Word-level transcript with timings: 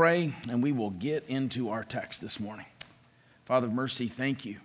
pray 0.00 0.34
and 0.48 0.62
we 0.62 0.72
will 0.72 0.88
get 0.88 1.22
into 1.28 1.68
our 1.68 1.84
text 1.84 2.22
this 2.22 2.40
morning. 2.40 2.64
Father 3.44 3.66
of 3.66 3.72
mercy, 3.74 4.08
thank 4.08 4.46
you 4.46 4.56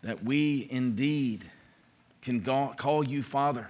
that 0.00 0.24
we 0.24 0.66
indeed 0.70 1.44
can 2.22 2.42
call 2.78 3.06
you 3.06 3.22
Father 3.22 3.68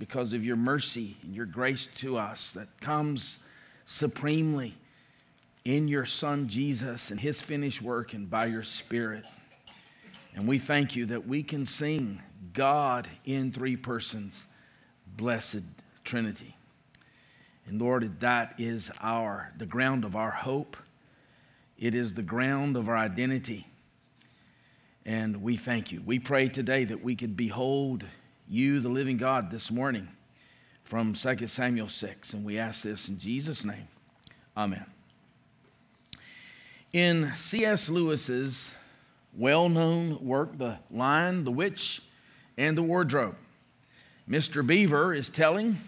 because 0.00 0.32
of 0.32 0.44
your 0.44 0.56
mercy 0.56 1.16
and 1.22 1.32
your 1.32 1.46
grace 1.46 1.88
to 1.94 2.18
us 2.18 2.50
that 2.50 2.80
comes 2.80 3.38
supremely 3.86 4.74
in 5.64 5.86
your 5.86 6.06
Son 6.06 6.48
Jesus 6.48 7.12
and 7.12 7.20
his 7.20 7.40
finished 7.40 7.80
work 7.80 8.12
and 8.12 8.28
by 8.28 8.46
your 8.46 8.64
Spirit. 8.64 9.24
And 10.34 10.48
we 10.48 10.58
thank 10.58 10.96
you 10.96 11.06
that 11.06 11.28
we 11.28 11.44
can 11.44 11.64
sing 11.66 12.20
God 12.52 13.06
in 13.24 13.52
three 13.52 13.76
persons, 13.76 14.44
blessed 15.16 15.62
Trinity. 16.02 16.56
And 17.66 17.80
Lord, 17.80 18.20
that 18.20 18.54
is 18.58 18.90
our 19.00 19.52
the 19.58 19.66
ground 19.66 20.04
of 20.04 20.16
our 20.16 20.30
hope. 20.30 20.76
It 21.78 21.94
is 21.94 22.14
the 22.14 22.22
ground 22.22 22.76
of 22.76 22.88
our 22.88 22.96
identity. 22.96 23.66
And 25.06 25.42
we 25.42 25.56
thank 25.56 25.90
you. 25.92 26.02
We 26.04 26.18
pray 26.18 26.48
today 26.48 26.84
that 26.84 27.02
we 27.02 27.16
could 27.16 27.36
behold 27.36 28.04
you, 28.48 28.80
the 28.80 28.88
living 28.88 29.16
God, 29.16 29.50
this 29.50 29.70
morning 29.70 30.08
from 30.84 31.14
2 31.14 31.46
Samuel 31.46 31.88
6. 31.88 32.34
And 32.34 32.44
we 32.44 32.58
ask 32.58 32.82
this 32.82 33.08
in 33.08 33.18
Jesus' 33.18 33.64
name. 33.64 33.88
Amen. 34.56 34.84
In 36.92 37.32
C.S. 37.36 37.88
Lewis's 37.88 38.72
well 39.32 39.68
known 39.68 40.18
work, 40.24 40.58
The 40.58 40.78
Lion, 40.90 41.44
the 41.44 41.52
Witch, 41.52 42.02
and 42.58 42.76
the 42.76 42.82
Wardrobe, 42.82 43.36
Mr. 44.28 44.66
Beaver 44.66 45.14
is 45.14 45.30
telling 45.30 45.78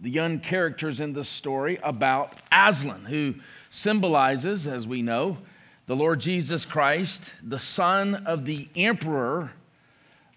the 0.00 0.10
young 0.10 0.40
characters 0.40 1.00
in 1.00 1.12
this 1.12 1.28
story 1.28 1.78
about 1.82 2.34
Aslan, 2.52 3.06
who 3.06 3.34
symbolizes, 3.70 4.66
as 4.66 4.86
we 4.86 5.02
know, 5.02 5.38
the 5.86 5.96
Lord 5.96 6.20
Jesus 6.20 6.64
Christ, 6.64 7.32
the 7.42 7.58
son 7.58 8.14
of 8.14 8.44
the 8.44 8.68
emperor 8.76 9.52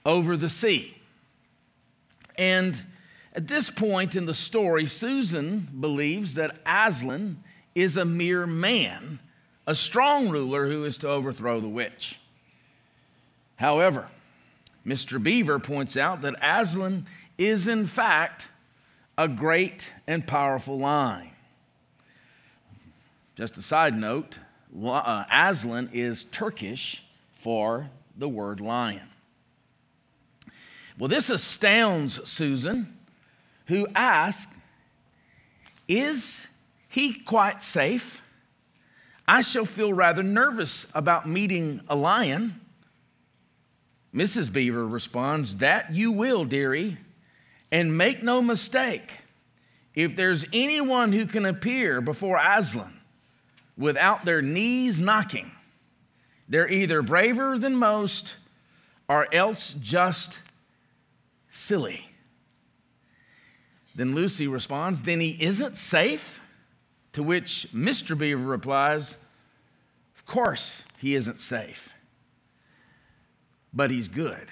over 0.06 0.36
the 0.36 0.50
sea. 0.50 0.98
And 2.38 2.78
at 3.34 3.48
this 3.48 3.70
point 3.70 4.16
in 4.16 4.26
the 4.26 4.34
story, 4.34 4.88
Susan 4.88 5.68
believes 5.80 6.34
that 6.36 6.58
Aslan 6.66 7.44
is 7.76 7.98
a 7.98 8.06
mere 8.06 8.48
man 8.48 9.20
a 9.68 9.76
strong 9.76 10.30
ruler 10.30 10.68
who 10.68 10.84
is 10.84 10.98
to 11.00 11.08
overthrow 11.08 11.60
the 11.60 11.70
witch. 11.70 12.20
However, 13.56 14.08
Mr. 14.86 15.22
Beaver 15.22 15.60
points 15.60 15.96
out 15.96 16.22
that 16.22 16.36
Aslan 16.42 17.06
is, 17.38 17.68
in 17.68 17.86
fact, 17.86 18.48
a 19.18 19.28
great 19.28 19.92
and 20.08 20.26
powerful 20.26 20.80
lion. 20.80 21.30
Just 23.36 23.58
a 23.58 23.62
side 23.62 23.98
note 23.98 24.38
uh, 24.86 25.26
Aslan 25.32 25.90
is 25.94 26.26
Turkish 26.26 27.04
for 27.34 27.90
the 28.18 28.30
word 28.30 28.60
lion. 28.60 29.10
Well, 30.98 31.08
this 31.08 31.30
astounds 31.30 32.20
Susan, 32.30 32.98
who 33.66 33.88
asks, 33.96 34.52
Is 35.88 36.48
he 36.88 37.14
quite 37.14 37.64
safe? 37.64 38.22
I 39.28 39.42
shall 39.42 39.66
feel 39.66 39.94
rather 39.94 40.24
nervous 40.24 40.86
about 40.94 41.28
meeting 41.28 41.82
a 41.88 41.96
lion. 41.96 42.60
Mrs. 44.14 44.52
Beaver 44.52 44.86
responds, 44.86 45.58
That 45.58 45.94
you 45.94 46.12
will, 46.12 46.44
dearie. 46.46 46.98
And 47.72 47.98
make 47.98 48.22
no 48.22 48.42
mistake, 48.42 49.12
if 49.96 50.16
there's 50.16 50.46
anyone 50.52 51.14
who 51.14 51.26
can 51.26 51.46
appear 51.46 52.02
before 52.02 52.38
Aslan 52.38 53.00
without 53.78 54.26
their 54.26 54.42
knees 54.42 55.00
knocking, 55.00 55.52
they're 56.50 56.70
either 56.70 57.02
braver 57.02 57.58
than 57.58 57.76
most 57.76 58.36
or 59.08 59.34
else 59.34 59.76
just 59.80 60.40
silly. 61.50 62.08
Then 63.96 64.16
Lucy 64.16 64.48
responds, 64.48 65.02
Then 65.02 65.20
he 65.20 65.38
isn't 65.40 65.78
safe? 65.78 66.40
To 67.14 67.24
which 67.24 67.68
Mr. 67.74 68.18
Beaver 68.18 68.44
replies, 68.44 69.18
Of 70.16 70.26
course 70.26 70.82
he 70.98 71.16
isn't 71.16 71.40
safe, 71.40 71.90
but 73.74 73.92
he's 73.92 74.08
good. 74.08 74.48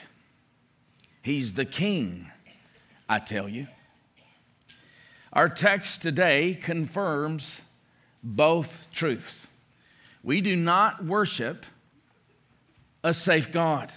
He's 1.22 1.54
the 1.54 1.66
king, 1.66 2.32
I 3.10 3.18
tell 3.18 3.50
you. 3.50 3.68
Our 5.34 5.50
text 5.50 6.04
today 6.04 6.54
confirms 6.54 7.58
both 8.24 8.88
truths. 8.94 9.48
We 10.24 10.42
do 10.42 10.56
not 10.56 11.04
worship 11.04 11.66
a 13.04 13.14
safe 13.14 13.52
God, 13.52 13.92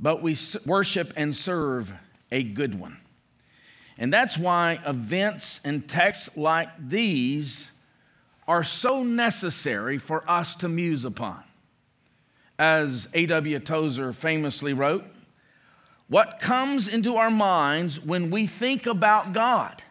but 0.00 0.22
we 0.22 0.38
worship 0.64 1.12
and 1.16 1.36
serve 1.36 1.92
a 2.32 2.42
good 2.42 2.78
one. 2.78 2.98
And 3.98 4.12
that's 4.12 4.38
why 4.38 4.80
events 4.86 5.60
and 5.64 5.88
texts 5.88 6.30
like 6.36 6.68
these 6.78 7.66
are 8.46 8.62
so 8.62 9.02
necessary 9.02 9.98
for 9.98 10.28
us 10.30 10.56
to 10.56 10.68
muse 10.68 11.04
upon. 11.04 11.42
As 12.58 13.08
A.W. 13.12 13.58
Tozer 13.58 14.12
famously 14.12 14.72
wrote, 14.72 15.04
what 16.08 16.38
comes 16.40 16.86
into 16.88 17.16
our 17.16 17.30
minds 17.30 18.00
when 18.00 18.30
we 18.30 18.46
think 18.46 18.86
about 18.86 19.32
God 19.32 19.82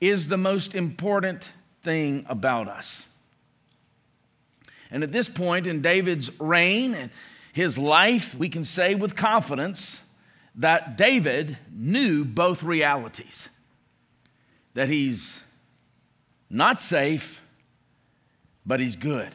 is 0.00 0.28
the 0.28 0.36
most 0.36 0.74
important 0.74 1.50
thing 1.82 2.26
about 2.28 2.68
us. 2.68 3.06
And 4.90 5.02
at 5.02 5.12
this 5.12 5.28
point 5.28 5.66
in 5.66 5.80
David's 5.80 6.30
reign 6.38 6.94
and 6.94 7.10
his 7.52 7.78
life, 7.78 8.34
we 8.34 8.48
can 8.48 8.64
say 8.64 8.94
with 8.94 9.16
confidence 9.16 9.98
that 10.56 10.96
David 10.96 11.56
knew 11.72 12.24
both 12.24 12.62
realities 12.62 13.48
that 14.74 14.88
he's 14.88 15.38
not 16.50 16.80
safe, 16.80 17.40
but 18.66 18.80
he's 18.80 18.96
good. 18.96 19.30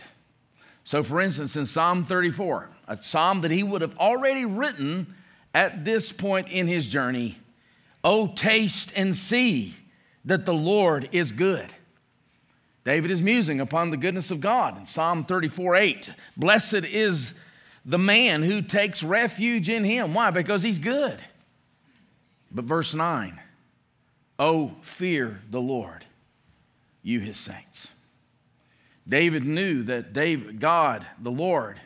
So, 0.83 1.01
for 1.01 1.21
instance, 1.21 1.55
in 1.55 1.65
Psalm 1.65 2.03
34, 2.03 2.69
a 2.87 2.97
psalm 2.97 3.41
that 3.41 3.51
he 3.51 3.63
would 3.63 3.81
have 3.81 3.97
already 3.97 4.45
written 4.45 5.15
at 5.53 5.85
this 5.85 6.11
point 6.11 6.49
in 6.49 6.67
his 6.67 6.87
journey, 6.87 7.39
Oh, 8.03 8.27
taste 8.27 8.91
and 8.95 9.15
see 9.15 9.75
that 10.25 10.45
the 10.45 10.53
Lord 10.53 11.09
is 11.11 11.31
good. 11.31 11.67
David 12.85 13.11
is 13.11 13.21
musing 13.21 13.59
upon 13.59 13.91
the 13.91 13.97
goodness 13.97 14.31
of 14.31 14.39
God 14.39 14.77
in 14.77 14.85
Psalm 14.85 15.25
34 15.25 15.75
8. 15.75 16.09
Blessed 16.37 16.85
is 16.85 17.33
the 17.85 17.97
man 17.97 18.43
who 18.43 18.61
takes 18.61 19.03
refuge 19.03 19.69
in 19.69 19.83
him. 19.83 20.13
Why? 20.13 20.31
Because 20.31 20.63
he's 20.63 20.79
good. 20.79 21.23
But 22.51 22.65
verse 22.65 22.93
9, 22.93 23.39
oh, 24.39 24.71
fear 24.81 25.41
the 25.51 25.61
Lord, 25.61 26.05
you 27.03 27.19
his 27.19 27.37
saints. 27.37 27.89
David 29.07 29.43
knew 29.43 29.83
that 29.83 30.13
David, 30.13 30.59
God, 30.59 31.05
the 31.19 31.31
Lord, 31.31 31.79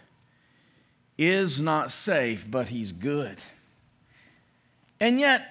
is 1.17 1.59
not 1.59 1.91
safe, 1.91 2.45
but 2.49 2.69
he's 2.69 2.91
good. 2.91 3.39
And 5.03 5.19
yet, 5.19 5.45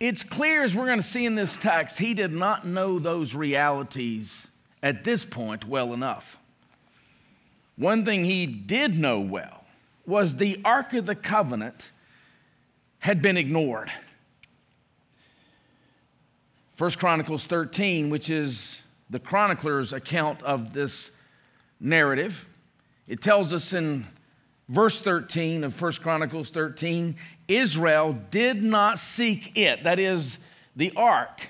it's 0.00 0.22
clear 0.22 0.64
as 0.64 0.74
we're 0.74 0.86
going 0.86 0.96
to 0.96 1.06
see 1.06 1.26
in 1.26 1.34
this 1.34 1.54
text, 1.54 1.98
he 1.98 2.14
did 2.14 2.32
not 2.32 2.66
know 2.66 2.98
those 2.98 3.34
realities 3.34 4.46
at 4.82 5.04
this 5.04 5.22
point 5.22 5.66
well 5.68 5.92
enough. 5.92 6.38
One 7.76 8.06
thing 8.06 8.24
he 8.24 8.46
did 8.46 8.98
know 8.98 9.20
well 9.20 9.66
was 10.06 10.36
the 10.36 10.62
Ark 10.64 10.94
of 10.94 11.04
the 11.04 11.14
Covenant 11.14 11.90
had 13.00 13.20
been 13.20 13.36
ignored. 13.36 13.92
First 16.74 16.98
Chronicles 16.98 17.44
13, 17.44 18.08
which 18.08 18.30
is 18.30 18.80
the 19.10 19.18
chronicler's 19.18 19.92
account 19.92 20.42
of 20.42 20.72
this 20.72 21.10
narrative, 21.80 22.46
it 23.08 23.20
tells 23.20 23.52
us 23.52 23.74
in 23.74 24.06
verse 24.70 25.02
13 25.02 25.64
of 25.64 25.74
First 25.74 26.00
Chronicles 26.00 26.48
13 26.48 27.16
Israel 27.48 28.18
did 28.30 28.62
not 28.62 28.98
seek 28.98 29.56
it, 29.56 29.84
that 29.84 29.98
is, 29.98 30.38
the 30.76 30.92
ark, 30.96 31.48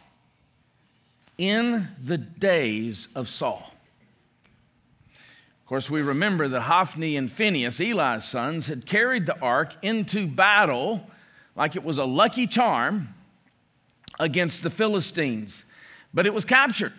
in 1.39 1.89
the 2.03 2.19
days 2.19 3.09
of 3.15 3.29
Saul. 3.29 3.71
Of 5.65 5.69
course, 5.69 5.89
we 5.89 6.03
remember 6.03 6.47
that 6.49 6.63
Hophni 6.63 7.17
and 7.17 7.33
Phinehas, 7.33 7.81
Eli's 7.81 8.25
sons, 8.25 8.67
had 8.67 8.85
carried 8.85 9.27
the 9.27 9.39
ark 9.41 9.75
into 9.83 10.27
battle 10.27 11.09
like 11.57 11.75
it 11.75 11.83
was 11.83 11.97
a 11.97 12.05
lucky 12.05 12.47
charm 12.47 13.15
against 14.21 14.63
the 14.63 14.71
Philistines. 14.71 15.65
But 16.13 16.27
it 16.27 16.35
was 16.35 16.45
captured 16.45 16.93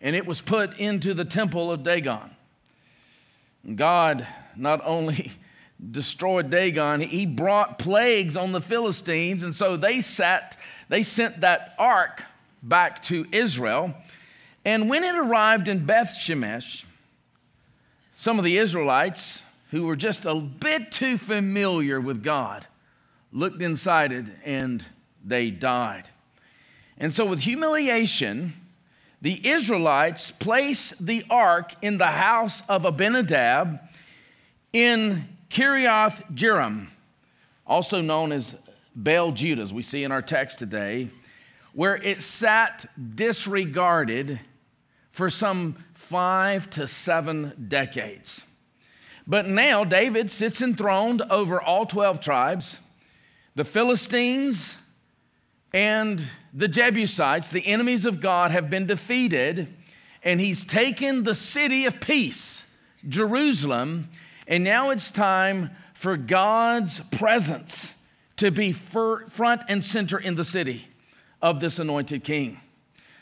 and 0.00 0.14
it 0.14 0.26
was 0.26 0.40
put 0.40 0.78
into 0.78 1.14
the 1.14 1.24
temple 1.24 1.70
of 1.70 1.82
Dagon. 1.82 2.30
God 3.74 4.26
not 4.56 4.80
only 4.84 5.32
destroyed 5.90 6.50
Dagon, 6.50 7.00
he 7.00 7.26
brought 7.26 7.78
plagues 7.78 8.36
on 8.36 8.52
the 8.52 8.60
Philistines, 8.60 9.42
and 9.42 9.54
so 9.54 9.76
they 9.76 10.00
sat, 10.00 10.56
they 10.88 11.02
sent 11.02 11.40
that 11.40 11.74
ark 11.78 12.22
back 12.62 13.02
to 13.04 13.26
Israel. 13.32 13.94
And 14.64 14.88
when 14.88 15.02
it 15.02 15.16
arrived 15.16 15.66
in 15.66 15.84
Beth 15.84 16.16
Shemesh, 16.16 16.84
some 18.16 18.38
of 18.38 18.44
the 18.44 18.58
Israelites 18.58 19.42
who 19.70 19.84
were 19.84 19.96
just 19.96 20.24
a 20.24 20.34
bit 20.34 20.92
too 20.92 21.18
familiar 21.18 22.00
with 22.00 22.22
God 22.22 22.66
looked 23.32 23.60
inside 23.60 24.12
it 24.12 24.26
and 24.44 24.84
they 25.24 25.50
died. 25.50 26.04
And 26.98 27.12
so, 27.12 27.24
with 27.24 27.40
humiliation, 27.40 28.52
the 29.20 29.48
Israelites 29.48 30.32
placed 30.38 30.94
the 31.04 31.24
ark 31.30 31.74
in 31.82 31.98
the 31.98 32.08
house 32.08 32.62
of 32.68 32.84
Abinadab 32.84 33.80
in 34.72 35.31
Kiriath 35.52 36.34
Jearim, 36.34 36.86
also 37.66 38.00
known 38.00 38.32
as 38.32 38.54
Baal 38.96 39.32
Judah, 39.32 39.60
as 39.60 39.72
we 39.72 39.82
see 39.82 40.02
in 40.02 40.10
our 40.10 40.22
text 40.22 40.58
today, 40.58 41.10
where 41.74 41.96
it 41.96 42.22
sat 42.22 42.86
disregarded 43.16 44.40
for 45.10 45.28
some 45.28 45.76
five 45.92 46.70
to 46.70 46.88
seven 46.88 47.66
decades. 47.68 48.40
But 49.26 49.46
now 49.46 49.84
David 49.84 50.30
sits 50.30 50.62
enthroned 50.62 51.20
over 51.28 51.60
all 51.60 51.84
12 51.84 52.20
tribes. 52.20 52.78
The 53.54 53.64
Philistines 53.64 54.74
and 55.74 56.28
the 56.54 56.68
Jebusites, 56.68 57.50
the 57.50 57.66
enemies 57.66 58.06
of 58.06 58.20
God, 58.20 58.52
have 58.52 58.70
been 58.70 58.86
defeated, 58.86 59.68
and 60.22 60.40
he's 60.40 60.64
taken 60.64 61.24
the 61.24 61.34
city 61.34 61.84
of 61.84 62.00
peace, 62.00 62.64
Jerusalem, 63.06 64.08
and 64.52 64.64
now 64.64 64.90
it's 64.90 65.10
time 65.10 65.70
for 65.94 66.14
God's 66.18 67.00
presence 67.10 67.88
to 68.36 68.50
be 68.50 68.70
front 68.70 69.62
and 69.66 69.82
center 69.82 70.18
in 70.18 70.34
the 70.34 70.44
city 70.44 70.88
of 71.40 71.58
this 71.58 71.78
anointed 71.78 72.22
king. 72.22 72.60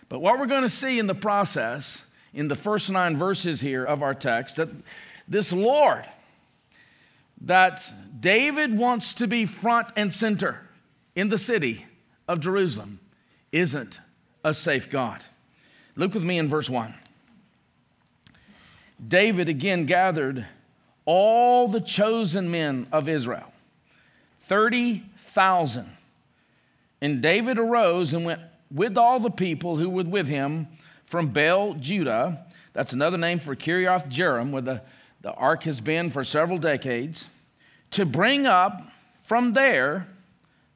But 0.09 0.19
what 0.19 0.41
we're 0.41 0.47
going 0.47 0.65
to 0.65 0.69
see 0.69 0.99
in 0.99 1.07
the 1.07 1.15
process, 1.15 2.03
in 2.35 2.49
the 2.49 2.57
first 2.57 2.91
nine 2.91 3.17
verses 3.17 3.61
here 3.61 3.85
of 3.85 4.03
our 4.03 4.13
text, 4.13 4.57
that 4.57 4.71
this 5.29 5.53
Lord, 5.53 6.05
that 7.43 7.81
David 8.19 8.77
wants 8.77 9.15
to 9.15 9.29
be 9.29 9.47
front 9.47 9.87
and 9.95 10.13
center 10.13 10.69
in 11.15 11.29
the 11.29 11.39
city 11.39 11.87
of 12.27 12.41
Jerusalem, 12.41 12.99
isn't 13.53 14.01
a 14.43 14.53
safe 14.53 14.91
God. 14.91 15.23
Look 15.95 16.13
with 16.13 16.25
me 16.25 16.39
in 16.39 16.49
verse 16.49 16.69
1. 16.69 16.93
David 19.07 19.49
again 19.49 19.87
gathered 19.87 20.49
all 21.05 21.69
the 21.69 21.81
chosen 21.81 22.51
men 22.51 22.87
of 22.93 23.09
Israel, 23.09 23.53
30,000. 24.45 25.91
And 27.01 27.23
David 27.23 27.59
arose 27.59 28.13
and 28.13 28.25
went 28.25 28.41
with 28.71 28.97
all 28.97 29.19
the 29.19 29.31
people 29.31 29.77
who 29.77 29.89
were 29.89 30.05
with 30.05 30.29
him 30.29 30.69
from 31.07 31.29
Baal 31.29 31.75
Judah. 31.75 32.47
That's 32.73 32.93
another 32.93 33.19
name 33.19 33.41
for 33.41 33.57
Kiriath 33.57 34.09
Jearim, 34.11 34.51
where 34.51 34.63
the, 34.63 34.83
the 35.23 35.33
ark 35.33 35.65
has 35.65 35.81
been 35.81 36.11
for 36.11 36.25
several 36.25 36.59
decades, 36.59 37.27
to 37.93 38.07
bring 38.07 38.47
up 38.47 38.83
from 39.23 39.55
there 39.55 40.07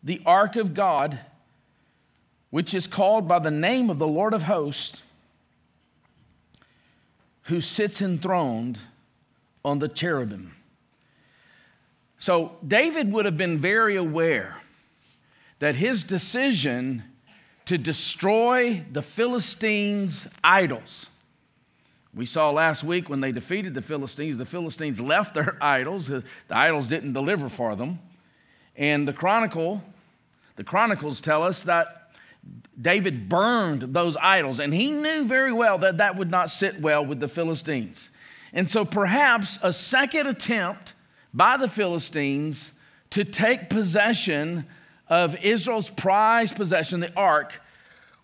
the 0.02 0.20
ark 0.26 0.56
of 0.56 0.74
God, 0.74 1.20
which 2.50 2.74
is 2.74 2.86
called 2.86 3.28
by 3.28 3.38
the 3.38 3.50
name 3.50 3.90
of 3.90 3.98
the 3.98 4.06
Lord 4.06 4.34
of 4.34 4.44
hosts, 4.44 5.02
who 7.44 7.60
sits 7.60 8.00
enthroned 8.00 8.78
on 9.64 9.78
the 9.78 9.88
cherubim. 9.88 10.54
So 12.18 12.56
David 12.66 13.12
would 13.12 13.24
have 13.24 13.36
been 13.36 13.58
very 13.58 13.96
aware 13.96 14.56
that 15.58 15.76
his 15.76 16.02
decision 16.02 17.02
to 17.66 17.78
destroy 17.78 18.84
the 18.92 19.02
Philistines' 19.02 20.26
idols. 20.42 21.06
We 22.14 22.26
saw 22.26 22.50
last 22.50 22.84
week 22.84 23.08
when 23.08 23.20
they 23.20 23.32
defeated 23.32 23.74
the 23.74 23.82
Philistines, 23.82 24.36
the 24.36 24.44
Philistines 24.44 25.00
left 25.00 25.34
their 25.34 25.56
idols. 25.62 26.10
Uh, 26.10 26.20
the 26.48 26.56
idols 26.56 26.88
didn't 26.88 27.12
deliver 27.12 27.48
for 27.48 27.74
them. 27.74 27.98
And 28.76 29.08
the 29.08 29.12
chronicle, 29.12 29.82
the 30.56 30.64
chronicles 30.64 31.20
tell 31.20 31.42
us 31.42 31.62
that 31.62 32.10
David 32.80 33.28
burned 33.28 33.94
those 33.94 34.16
idols, 34.20 34.60
and 34.60 34.74
he 34.74 34.90
knew 34.90 35.24
very 35.24 35.52
well 35.52 35.78
that 35.78 35.98
that 35.98 36.16
would 36.16 36.30
not 36.30 36.50
sit 36.50 36.80
well 36.80 37.04
with 37.04 37.20
the 37.20 37.28
Philistines. 37.28 38.10
And 38.54 38.70
so 38.70 38.84
perhaps 38.84 39.58
a 39.62 39.72
second 39.72 40.28
attempt 40.28 40.94
by 41.34 41.56
the 41.56 41.68
Philistines 41.68 42.70
to 43.10 43.24
take 43.24 43.68
possession 43.68 44.64
of 45.08 45.36
Israel's 45.44 45.90
prized 45.90 46.56
possession, 46.56 47.00
the 47.00 47.12
ark, 47.14 47.60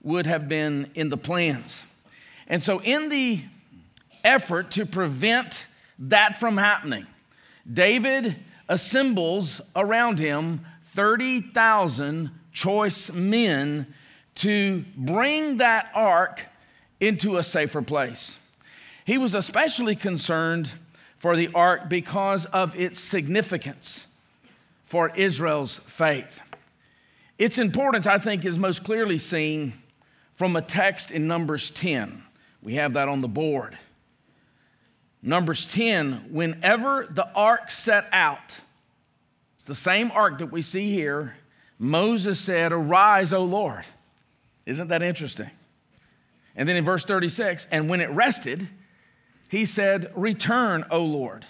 would 0.03 0.27
have 0.27 0.49
been 0.49 0.91
in 0.95 1.11
the 1.11 1.17
plans. 1.17 1.81
And 2.47 2.65
so, 2.65 2.81
in 2.81 3.11
the 3.11 3.43
effort 4.25 4.71
to 4.73 4.87
prevent 4.87 5.67
that 5.99 6.39
from 6.39 6.57
happening, 6.57 7.07
David 7.71 8.37
assembles 8.69 9.61
around 9.77 10.19
him 10.19 10.65
30,000 10.95 12.31
choice 12.53 13.13
men 13.13 13.95
to 14.37 14.85
bring 14.97 15.59
that 15.59 15.91
ark 15.95 16.43
into 16.99 17.37
a 17.37 17.43
safer 17.43 17.83
place. 17.83 18.37
He 19.11 19.19
was 19.19 19.35
especially 19.35 19.97
concerned 19.97 20.71
for 21.19 21.35
the 21.35 21.49
ark 21.53 21.89
because 21.89 22.47
of 22.47 22.77
its 22.77 23.01
significance 23.01 24.07
for 24.85 25.09
Israel's 25.17 25.81
faith. 25.85 26.41
Its 27.37 27.59
importance, 27.59 28.07
I 28.07 28.19
think, 28.19 28.45
is 28.45 28.57
most 28.57 28.85
clearly 28.85 29.19
seen 29.19 29.73
from 30.37 30.55
a 30.55 30.63
text 30.63 31.11
in 31.11 31.27
Numbers 31.27 31.73
10. 31.73 32.23
We 32.63 32.77
have 32.77 32.93
that 32.93 33.09
on 33.09 33.21
the 33.21 33.27
board. 33.27 33.77
Numbers 35.25 35.67
10, 35.67 36.27
whenever 36.31 37.09
the 37.11 37.27
ark 37.35 37.73
set 37.73 38.07
out, 38.13 38.61
it's 39.57 39.65
the 39.65 39.75
same 39.75 40.13
ark 40.13 40.39
that 40.39 40.53
we 40.53 40.63
see 40.63 40.95
here, 40.95 41.35
Moses 41.81 42.39
said, 42.39 42.71
Arise, 42.71 43.33
O 43.33 43.43
Lord. 43.43 43.87
Isn't 44.67 44.87
that 44.87 45.03
interesting? 45.03 45.51
And 46.55 46.69
then 46.69 46.77
in 46.77 46.85
verse 46.85 47.05
36, 47.05 47.67
and 47.73 47.89
when 47.89 48.01
it 48.01 48.11
rested, 48.11 48.69
he 49.51 49.67
said, 49.67 50.13
Return, 50.15 50.87
O 50.93 51.01
Lord. 51.01 51.45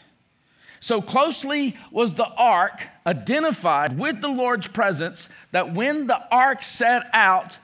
So 0.80 1.02
closely 1.02 1.76
was 1.90 2.14
the 2.14 2.26
ark 2.26 2.86
identified 3.06 3.98
with 3.98 4.22
the 4.22 4.28
Lord's 4.28 4.66
presence 4.66 5.28
that 5.52 5.74
when 5.74 6.06
the 6.06 6.18
ark 6.34 6.62
set 6.62 7.02
out 7.12 7.58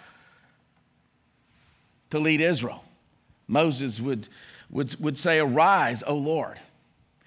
to 2.11 2.19
lead 2.19 2.43
Israel, 2.43 2.85
Moses 3.49 3.99
would, 3.99 4.29
would, 4.69 5.01
would 5.01 5.19
say, 5.19 5.39
Arise, 5.39 6.03
O 6.07 6.15
Lord. 6.15 6.61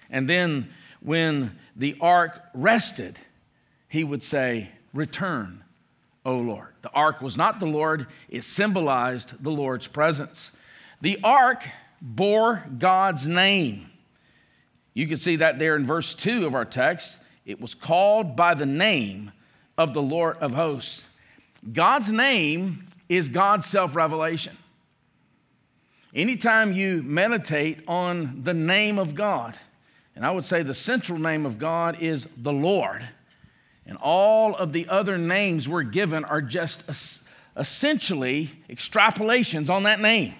And 0.08 0.28
then 0.28 0.70
when 1.00 1.58
the 1.74 1.96
ark 2.00 2.40
rested, 2.54 3.18
he 3.88 4.04
would 4.04 4.22
say, 4.22 4.70
Return, 4.94 5.64
O 6.24 6.36
Lord. 6.36 6.74
The 6.82 6.90
ark 6.90 7.20
was 7.20 7.36
not 7.36 7.58
the 7.58 7.66
Lord, 7.66 8.06
it 8.28 8.44
symbolized 8.44 9.42
the 9.42 9.50
Lord's 9.50 9.88
presence. 9.88 10.52
The 11.00 11.18
ark 11.24 11.66
bore 12.00 12.64
God's 12.78 13.28
name. 13.28 13.90
You 14.94 15.06
can 15.06 15.16
see 15.16 15.36
that 15.36 15.58
there 15.58 15.76
in 15.76 15.86
verse 15.86 16.14
2 16.14 16.46
of 16.46 16.54
our 16.54 16.64
text. 16.64 17.16
It 17.44 17.60
was 17.60 17.74
called 17.74 18.36
by 18.36 18.54
the 18.54 18.66
name 18.66 19.32
of 19.78 19.94
the 19.94 20.02
Lord 20.02 20.36
of 20.38 20.52
hosts. 20.52 21.04
God's 21.72 22.10
name 22.10 22.86
is 23.08 23.28
God's 23.28 23.66
self 23.66 23.94
revelation. 23.96 24.56
Anytime 26.14 26.72
you 26.72 27.02
meditate 27.02 27.80
on 27.86 28.42
the 28.42 28.54
name 28.54 28.98
of 28.98 29.14
God, 29.14 29.56
and 30.16 30.26
I 30.26 30.32
would 30.32 30.44
say 30.44 30.62
the 30.62 30.74
central 30.74 31.18
name 31.18 31.46
of 31.46 31.58
God 31.58 31.98
is 32.00 32.26
the 32.36 32.52
Lord, 32.52 33.08
and 33.86 33.96
all 33.98 34.56
of 34.56 34.72
the 34.72 34.88
other 34.88 35.18
names 35.18 35.68
we're 35.68 35.82
given 35.82 36.24
are 36.24 36.42
just 36.42 36.82
essentially 37.56 38.50
extrapolations 38.68 39.70
on 39.70 39.84
that 39.84 40.00
name. 40.00 40.34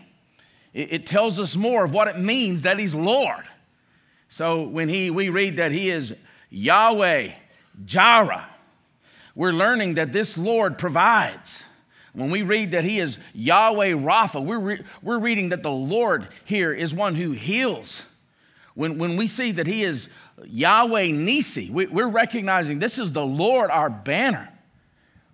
It 0.73 1.07
tells 1.07 1.41
us 1.41 1.57
more 1.57 1.85
of 1.85 1.93
what 1.93 2.09
it 2.09 2.19
means 2.19 2.63
that 2.63 2.79
He's 2.79 2.95
Lord. 2.95 3.45
So 4.31 4.63
when 4.63 4.89
he, 4.89 5.11
we 5.11 5.29
read 5.29 5.57
that 5.57 5.73
he 5.73 5.91
is 5.91 6.15
Yahweh, 6.51 7.33
Jireh, 7.85 8.49
we're 9.35 9.53
learning 9.53 9.95
that 9.95 10.13
this 10.13 10.39
Lord 10.39 10.79
provides. 10.79 11.65
When 12.13 12.31
we 12.31 12.43
read 12.43 12.71
that 12.71 12.85
he 12.85 13.01
is 13.01 13.19
Yahweh 13.35 13.91
Rapha, 13.91 14.45
we're, 14.45 14.59
re- 14.59 14.85
we're 15.03 15.19
reading 15.19 15.51
that 15.51 15.63
the 15.63 15.71
Lord 15.71 16.29
here 16.45 16.73
is 16.73 16.95
one 16.95 17.17
who 17.17 17.33
heals. 17.33 18.03
When, 18.75 18.99
when 18.99 19.17
we 19.17 19.27
see 19.27 19.53
that 19.53 19.67
he 19.67 19.83
is 19.83 20.09
Yahweh 20.45 21.11
Nisi, 21.11 21.69
we, 21.71 21.87
we're 21.87 22.09
recognizing 22.09 22.79
this 22.79 22.99
is 22.99 23.13
the 23.13 23.27
Lord 23.27 23.71
our 23.71 23.91
banner. 23.91 24.49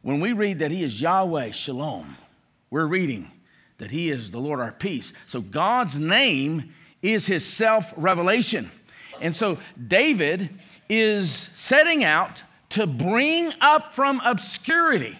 When 0.02 0.21
we 0.21 0.33
read 0.33 0.61
that 0.61 0.71
he 0.71 0.83
is 0.83 1.00
Yahweh 1.00 1.50
Shalom, 1.50 2.16
we're 2.71 2.87
reading 2.87 3.31
that 3.78 3.90
he 3.90 4.11
is 4.11 4.30
the 4.30 4.38
Lord 4.38 4.61
our 4.61 4.73
peace. 4.73 5.12
So 5.26 5.40
God's 5.40 5.97
name 5.97 6.75
is 7.02 7.26
his 7.26 7.45
self 7.45 7.92
revelation. 7.97 8.71
And 9.21 9.35
so 9.35 9.59
David 9.87 10.50
is 10.88 11.49
setting 11.54 12.04
out 12.04 12.42
to 12.71 12.87
bring 12.87 13.52
up 13.61 13.92
from 13.92 14.21
obscurity 14.25 15.18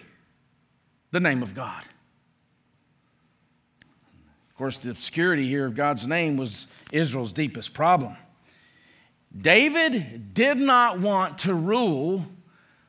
the 1.11 1.19
name 1.19 1.41
of 1.41 1.55
God. 1.55 1.83
Of 4.49 4.57
course, 4.57 4.77
the 4.77 4.89
obscurity 4.89 5.47
here 5.47 5.65
of 5.65 5.75
God's 5.75 6.07
name 6.07 6.37
was 6.37 6.67
Israel's 6.91 7.31
deepest 7.31 7.73
problem. 7.73 8.17
David 9.39 10.33
did 10.33 10.57
not 10.57 10.99
want 10.99 11.39
to 11.39 11.53
rule 11.53 12.25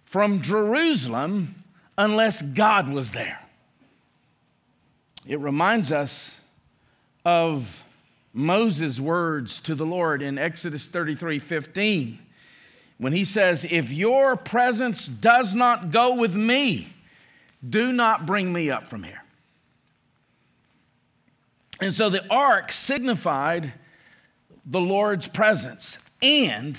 from 0.04 0.40
Jerusalem 0.40 1.62
unless 1.96 2.40
God 2.40 2.88
was 2.88 3.10
there. 3.10 3.38
It 5.28 5.38
reminds 5.40 5.92
us 5.92 6.32
of 7.22 7.84
Moses' 8.32 8.98
words 8.98 9.60
to 9.60 9.74
the 9.74 9.84
Lord 9.84 10.22
in 10.22 10.38
Exodus 10.38 10.86
33 10.86 11.38
15, 11.38 12.18
when 12.96 13.12
he 13.12 13.26
says, 13.26 13.66
If 13.68 13.92
your 13.92 14.36
presence 14.36 15.06
does 15.06 15.54
not 15.54 15.90
go 15.90 16.14
with 16.14 16.34
me, 16.34 16.94
do 17.68 17.92
not 17.92 18.24
bring 18.24 18.54
me 18.54 18.70
up 18.70 18.88
from 18.88 19.02
here. 19.02 19.22
And 21.78 21.92
so 21.92 22.08
the 22.08 22.26
ark 22.28 22.72
signified 22.72 23.74
the 24.64 24.80
Lord's 24.80 25.28
presence 25.28 25.98
and 26.22 26.78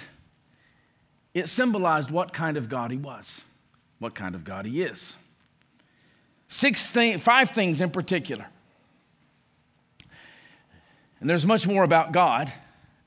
it 1.35 1.47
symbolized 1.49 2.09
what 2.09 2.33
kind 2.33 2.57
of 2.57 2.67
God 2.67 2.89
he 2.89 2.97
was, 2.97 3.41
what 3.99 4.15
kind 4.15 4.33
of 4.33 4.43
God 4.43 4.65
he 4.65 4.81
is. 4.81 5.15
Six 6.49 6.89
thing, 6.89 7.19
five 7.19 7.51
things 7.51 7.79
in 7.79 7.91
particular. 7.91 8.47
And 11.19 11.29
there's 11.29 11.45
much 11.45 11.67
more 11.67 11.83
about 11.83 12.11
God 12.11 12.51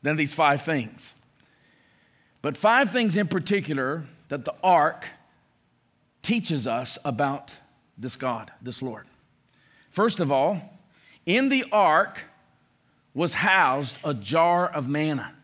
than 0.02 0.16
these 0.16 0.32
five 0.32 0.62
things. 0.62 1.12
But 2.40 2.56
five 2.56 2.90
things 2.90 3.16
in 3.16 3.26
particular 3.26 4.04
that 4.28 4.44
the 4.44 4.54
ark 4.62 5.06
teaches 6.22 6.66
us 6.66 6.98
about 7.04 7.54
this 7.98 8.16
God, 8.16 8.52
this 8.62 8.80
Lord. 8.80 9.06
First 9.90 10.20
of 10.20 10.30
all, 10.30 10.78
in 11.26 11.48
the 11.48 11.64
ark 11.72 12.20
was 13.12 13.32
housed 13.34 13.98
a 14.04 14.14
jar 14.14 14.68
of 14.68 14.88
manna. 14.88 15.34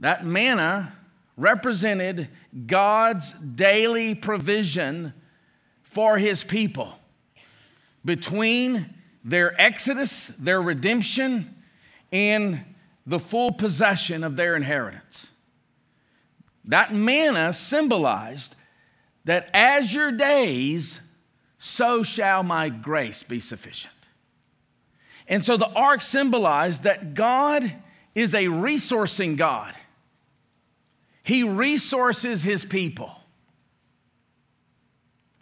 That 0.00 0.24
manna 0.24 0.96
represented 1.36 2.28
God's 2.66 3.32
daily 3.32 4.14
provision 4.14 5.12
for 5.96 6.18
his 6.18 6.44
people 6.44 6.92
between 8.04 8.94
their 9.24 9.58
exodus, 9.58 10.26
their 10.38 10.60
redemption, 10.60 11.54
and 12.12 12.62
the 13.06 13.18
full 13.18 13.50
possession 13.50 14.22
of 14.22 14.36
their 14.36 14.54
inheritance. 14.54 15.28
That 16.66 16.92
manna 16.92 17.54
symbolized 17.54 18.54
that 19.24 19.48
as 19.54 19.94
your 19.94 20.12
days, 20.12 21.00
so 21.58 22.02
shall 22.02 22.42
my 22.42 22.68
grace 22.68 23.22
be 23.22 23.40
sufficient. 23.40 23.94
And 25.26 25.42
so 25.42 25.56
the 25.56 25.70
ark 25.70 26.02
symbolized 26.02 26.82
that 26.82 27.14
God 27.14 27.74
is 28.14 28.34
a 28.34 28.44
resourcing 28.44 29.38
God. 29.38 29.74
He 31.22 31.42
resources 31.42 32.42
his 32.42 32.66
people. 32.66 33.16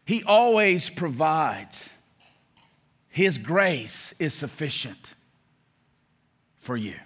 He 0.04 0.23
always 0.23 0.90
provides. 0.90 1.88
His 3.08 3.38
grace 3.38 4.12
is 4.18 4.34
sufficient 4.34 5.12
for 6.56 6.76
you. 6.76 6.96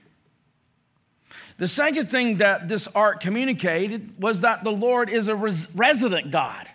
The 1.59 1.69
second 1.69 2.11
thing 2.11 2.39
that 2.39 2.69
this 2.69 2.87
ark 2.95 3.21
communicated 3.21 4.23
was 4.23 4.41
that 4.41 4.65
the 4.65 4.71
Lord 4.71 5.11
is 5.11 5.29
a 5.29 5.35
res- 5.35 5.67
resident 5.75 6.31
God. 6.31 6.69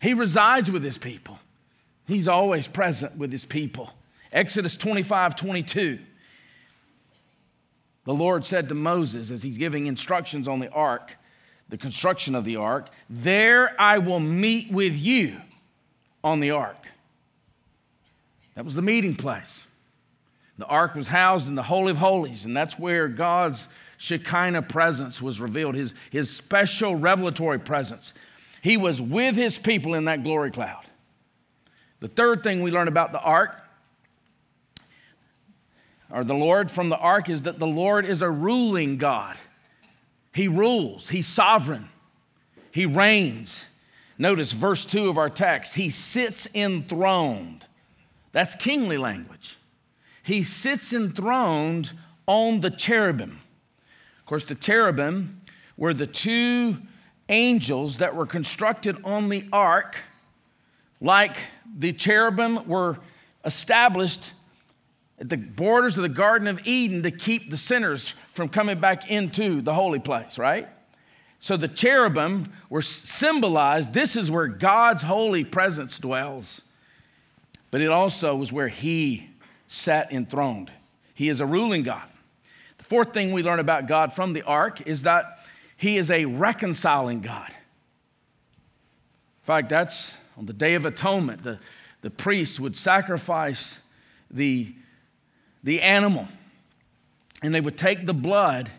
He 0.00 0.12
resides 0.12 0.70
with 0.70 0.84
his 0.84 0.98
people, 0.98 1.38
he's 2.06 2.28
always 2.28 2.68
present 2.68 3.16
with 3.16 3.32
his 3.32 3.44
people. 3.44 3.90
Exodus 4.32 4.76
25 4.76 5.36
22. 5.36 5.98
The 8.04 8.14
Lord 8.14 8.44
said 8.44 8.68
to 8.68 8.74
Moses 8.74 9.30
as 9.30 9.42
he's 9.42 9.56
giving 9.56 9.86
instructions 9.86 10.46
on 10.46 10.60
the 10.60 10.68
ark, 10.68 11.16
the 11.68 11.76
construction 11.76 12.34
of 12.34 12.44
the 12.44 12.56
ark, 12.56 12.88
There 13.08 13.74
I 13.80 13.98
will 13.98 14.20
meet 14.20 14.70
with 14.70 14.94
you 14.94 15.40
on 16.22 16.40
the 16.40 16.50
ark. 16.50 16.86
That 18.54 18.64
was 18.64 18.74
the 18.74 18.82
meeting 18.82 19.16
place. 19.16 19.64
The 20.58 20.66
ark 20.66 20.94
was 20.94 21.08
housed 21.08 21.48
in 21.48 21.56
the 21.56 21.64
Holy 21.64 21.90
of 21.90 21.96
Holies, 21.96 22.44
and 22.44 22.56
that's 22.56 22.78
where 22.78 23.08
God's 23.08 23.66
Shekinah 23.98 24.62
presence 24.62 25.20
was 25.20 25.40
revealed, 25.40 25.74
his, 25.74 25.92
his 26.10 26.30
special 26.30 26.94
revelatory 26.94 27.58
presence. 27.58 28.12
He 28.62 28.76
was 28.76 29.00
with 29.00 29.34
his 29.34 29.58
people 29.58 29.94
in 29.94 30.04
that 30.04 30.22
glory 30.22 30.50
cloud. 30.50 30.84
The 32.00 32.08
third 32.08 32.42
thing 32.42 32.62
we 32.62 32.70
learn 32.70 32.88
about 32.88 33.12
the 33.12 33.20
ark 33.20 33.60
or 36.10 36.22
the 36.22 36.34
Lord 36.34 36.70
from 36.70 36.90
the 36.90 36.96
ark 36.96 37.28
is 37.28 37.42
that 37.42 37.58
the 37.58 37.66
Lord 37.66 38.06
is 38.06 38.22
a 38.22 38.30
ruling 38.30 38.98
God. 38.98 39.36
He 40.34 40.48
rules, 40.48 41.08
He's 41.08 41.28
sovereign, 41.28 41.88
He 42.70 42.84
reigns. 42.84 43.64
Notice 44.16 44.52
verse 44.52 44.84
2 44.84 45.08
of 45.08 45.18
our 45.18 45.30
text 45.30 45.74
He 45.74 45.90
sits 45.90 46.46
enthroned. 46.54 47.64
That's 48.32 48.54
kingly 48.54 48.98
language. 48.98 49.56
He 50.22 50.42
sits 50.42 50.92
enthroned 50.92 51.92
on 52.26 52.60
the 52.60 52.70
cherubim. 52.70 53.40
Of 54.18 54.26
course, 54.26 54.44
the 54.44 54.54
cherubim 54.54 55.42
were 55.76 55.94
the 55.94 56.06
two 56.06 56.78
angels 57.28 57.98
that 57.98 58.16
were 58.16 58.26
constructed 58.26 58.96
on 59.04 59.28
the 59.28 59.46
ark, 59.52 59.98
like 61.00 61.36
the 61.78 61.92
cherubim 61.92 62.66
were 62.66 62.98
established 63.44 64.32
at 65.18 65.28
the 65.28 65.36
borders 65.36 65.96
of 65.96 66.02
the 66.02 66.08
Garden 66.08 66.48
of 66.48 66.66
Eden 66.66 67.02
to 67.04 67.10
keep 67.10 67.50
the 67.50 67.56
sinners 67.56 68.14
from 68.32 68.48
coming 68.48 68.80
back 68.80 69.10
into 69.10 69.62
the 69.62 69.74
holy 69.74 70.00
place, 70.00 70.38
right? 70.38 70.68
So 71.40 71.56
the 71.56 71.68
cherubim 71.68 72.52
were 72.70 72.82
symbolized 72.82 73.92
this 73.92 74.16
is 74.16 74.30
where 74.30 74.48
God's 74.48 75.02
holy 75.02 75.44
presence 75.44 75.98
dwells. 75.98 76.62
But 77.70 77.80
it 77.80 77.90
also 77.90 78.34
was 78.34 78.52
where 78.52 78.68
he 78.68 79.30
sat 79.68 80.12
enthroned. 80.12 80.70
He 81.14 81.28
is 81.28 81.40
a 81.40 81.46
ruling 81.46 81.82
God. 81.82 82.08
The 82.78 82.84
fourth 82.84 83.12
thing 83.12 83.32
we 83.32 83.42
learn 83.42 83.60
about 83.60 83.86
God 83.86 84.12
from 84.12 84.32
the 84.32 84.42
ark 84.42 84.86
is 84.86 85.02
that 85.02 85.40
he 85.76 85.96
is 85.96 86.10
a 86.10 86.24
reconciling 86.24 87.20
God. 87.20 87.50
In 87.50 89.46
fact, 89.46 89.68
that's 89.68 90.12
on 90.36 90.46
the 90.46 90.52
Day 90.52 90.74
of 90.74 90.86
Atonement, 90.86 91.44
the, 91.44 91.58
the 92.00 92.10
priest 92.10 92.58
would 92.58 92.76
sacrifice 92.76 93.76
the 94.30 94.74
the 95.64 95.82
animal, 95.82 96.28
and 97.42 97.54
they 97.54 97.60
would 97.60 97.76
take 97.76 98.06
the 98.06 98.14
blood 98.14 98.70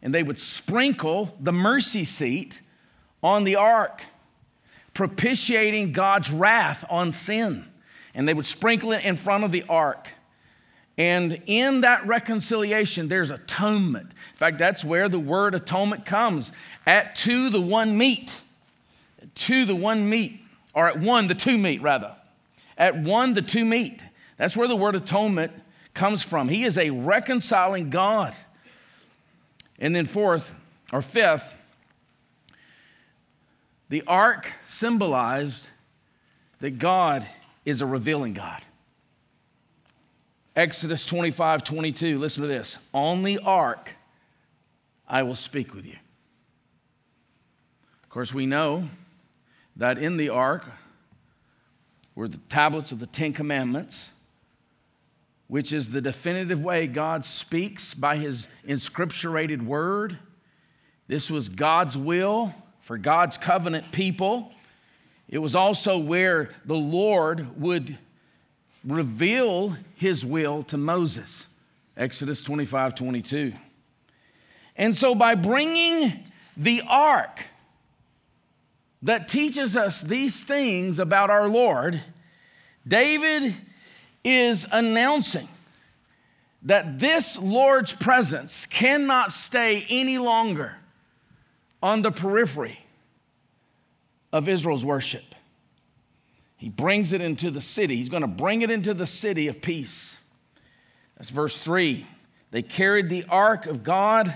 and 0.00 0.14
they 0.14 0.22
would 0.22 0.38
sprinkle 0.38 1.34
the 1.40 1.52
mercy 1.52 2.04
seat 2.04 2.60
on 3.22 3.44
the 3.44 3.56
ark, 3.56 4.02
propitiating 4.94 5.92
God's 5.92 6.30
wrath 6.30 6.84
on 6.88 7.12
sin. 7.12 7.66
And 8.14 8.28
they 8.28 8.34
would 8.34 8.46
sprinkle 8.46 8.92
it 8.92 9.04
in 9.04 9.16
front 9.16 9.44
of 9.44 9.52
the 9.52 9.64
ark. 9.68 10.08
And 10.96 11.42
in 11.46 11.82
that 11.82 12.06
reconciliation, 12.06 13.08
there's 13.08 13.30
atonement. 13.30 14.06
In 14.10 14.36
fact, 14.36 14.58
that's 14.58 14.84
where 14.84 15.08
the 15.08 15.18
word 15.18 15.54
atonement 15.54 16.04
comes 16.04 16.50
at 16.86 17.14
two, 17.14 17.50
the 17.50 17.60
one 17.60 17.96
meet. 17.96 18.36
Two, 19.34 19.64
the 19.64 19.76
one 19.76 20.08
meet. 20.08 20.40
Or 20.74 20.88
at 20.88 20.98
one, 20.98 21.28
the 21.28 21.34
two 21.34 21.58
meet, 21.58 21.82
rather. 21.82 22.14
At 22.76 22.96
one, 22.96 23.34
the 23.34 23.42
two 23.42 23.64
meet. 23.64 24.00
That's 24.36 24.56
where 24.56 24.68
the 24.68 24.76
word 24.76 24.94
atonement 24.94 25.52
comes 25.98 26.22
from. 26.22 26.48
He 26.48 26.64
is 26.64 26.78
a 26.78 26.90
reconciling 26.90 27.90
God. 27.90 28.34
And 29.80 29.94
then, 29.94 30.06
fourth 30.06 30.54
or 30.92 31.02
fifth, 31.02 31.54
the 33.88 34.02
ark 34.06 34.52
symbolized 34.68 35.66
that 36.60 36.78
God 36.78 37.26
is 37.64 37.80
a 37.80 37.86
revealing 37.86 38.32
God. 38.32 38.62
Exodus 40.54 41.04
25, 41.04 41.64
22, 41.64 42.18
listen 42.18 42.42
to 42.42 42.48
this. 42.48 42.76
On 42.92 43.24
the 43.24 43.38
ark, 43.38 43.90
I 45.08 45.22
will 45.24 45.36
speak 45.36 45.74
with 45.74 45.84
you. 45.84 45.96
Of 48.04 48.08
course, 48.10 48.32
we 48.32 48.46
know 48.46 48.88
that 49.76 49.98
in 49.98 50.16
the 50.16 50.28
ark 50.28 50.64
were 52.14 52.28
the 52.28 52.38
tablets 52.48 52.92
of 52.92 53.00
the 53.00 53.06
Ten 53.06 53.32
Commandments 53.32 54.06
which 55.48 55.72
is 55.72 55.88
the 55.88 56.00
definitive 56.00 56.60
way 56.60 56.86
God 56.86 57.24
speaks 57.24 57.94
by 57.94 58.16
his 58.16 58.46
inscripturated 58.66 59.62
word. 59.62 60.18
This 61.08 61.30
was 61.30 61.48
God's 61.48 61.96
will 61.96 62.54
for 62.82 62.98
God's 62.98 63.38
covenant 63.38 63.90
people. 63.90 64.52
It 65.26 65.38
was 65.38 65.54
also 65.54 65.98
where 65.98 66.50
the 66.66 66.76
Lord 66.76 67.60
would 67.60 67.98
reveal 68.84 69.76
his 69.94 70.24
will 70.24 70.62
to 70.64 70.76
Moses. 70.76 71.46
Exodus 71.96 72.42
25 72.42 72.94
22. 72.94 73.52
And 74.76 74.96
so, 74.96 75.14
by 75.14 75.34
bringing 75.34 76.24
the 76.56 76.82
ark 76.86 77.44
that 79.02 79.28
teaches 79.28 79.76
us 79.76 80.00
these 80.00 80.42
things 80.42 80.98
about 80.98 81.30
our 81.30 81.48
Lord, 81.48 82.00
David 82.86 83.56
is 84.24 84.66
announcing 84.70 85.48
that 86.62 86.98
this 86.98 87.36
Lord's 87.38 87.92
presence 87.92 88.66
cannot 88.66 89.32
stay 89.32 89.86
any 89.88 90.18
longer 90.18 90.76
on 91.82 92.02
the 92.02 92.10
periphery 92.10 92.84
of 94.32 94.48
Israel's 94.48 94.84
worship. 94.84 95.34
He 96.56 96.68
brings 96.68 97.12
it 97.12 97.20
into 97.20 97.50
the 97.50 97.60
city. 97.60 97.96
He's 97.96 98.08
going 98.08 98.22
to 98.22 98.26
bring 98.26 98.62
it 98.62 98.70
into 98.70 98.92
the 98.92 99.06
city 99.06 99.46
of 99.46 99.62
peace. 99.62 100.16
That's 101.16 101.30
verse 101.30 101.56
3. 101.56 102.06
They 102.50 102.62
carried 102.62 103.08
the 103.08 103.24
ark 103.28 103.66
of 103.66 103.84
God 103.84 104.34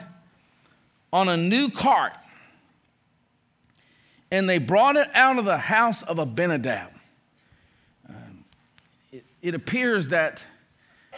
on 1.13 1.29
a 1.29 1.37
new 1.37 1.69
cart 1.71 2.13
and 4.33 4.49
they 4.49 4.57
brought 4.57 4.97
it 4.97 5.09
out 5.13 5.39
of 5.39 5.45
the 5.45 5.59
house 5.59 6.03
of 6.03 6.19
Abinadab. 6.19 6.92
It, 9.43 9.49
it 9.49 9.55
appears 9.55 10.09
that 10.09 10.43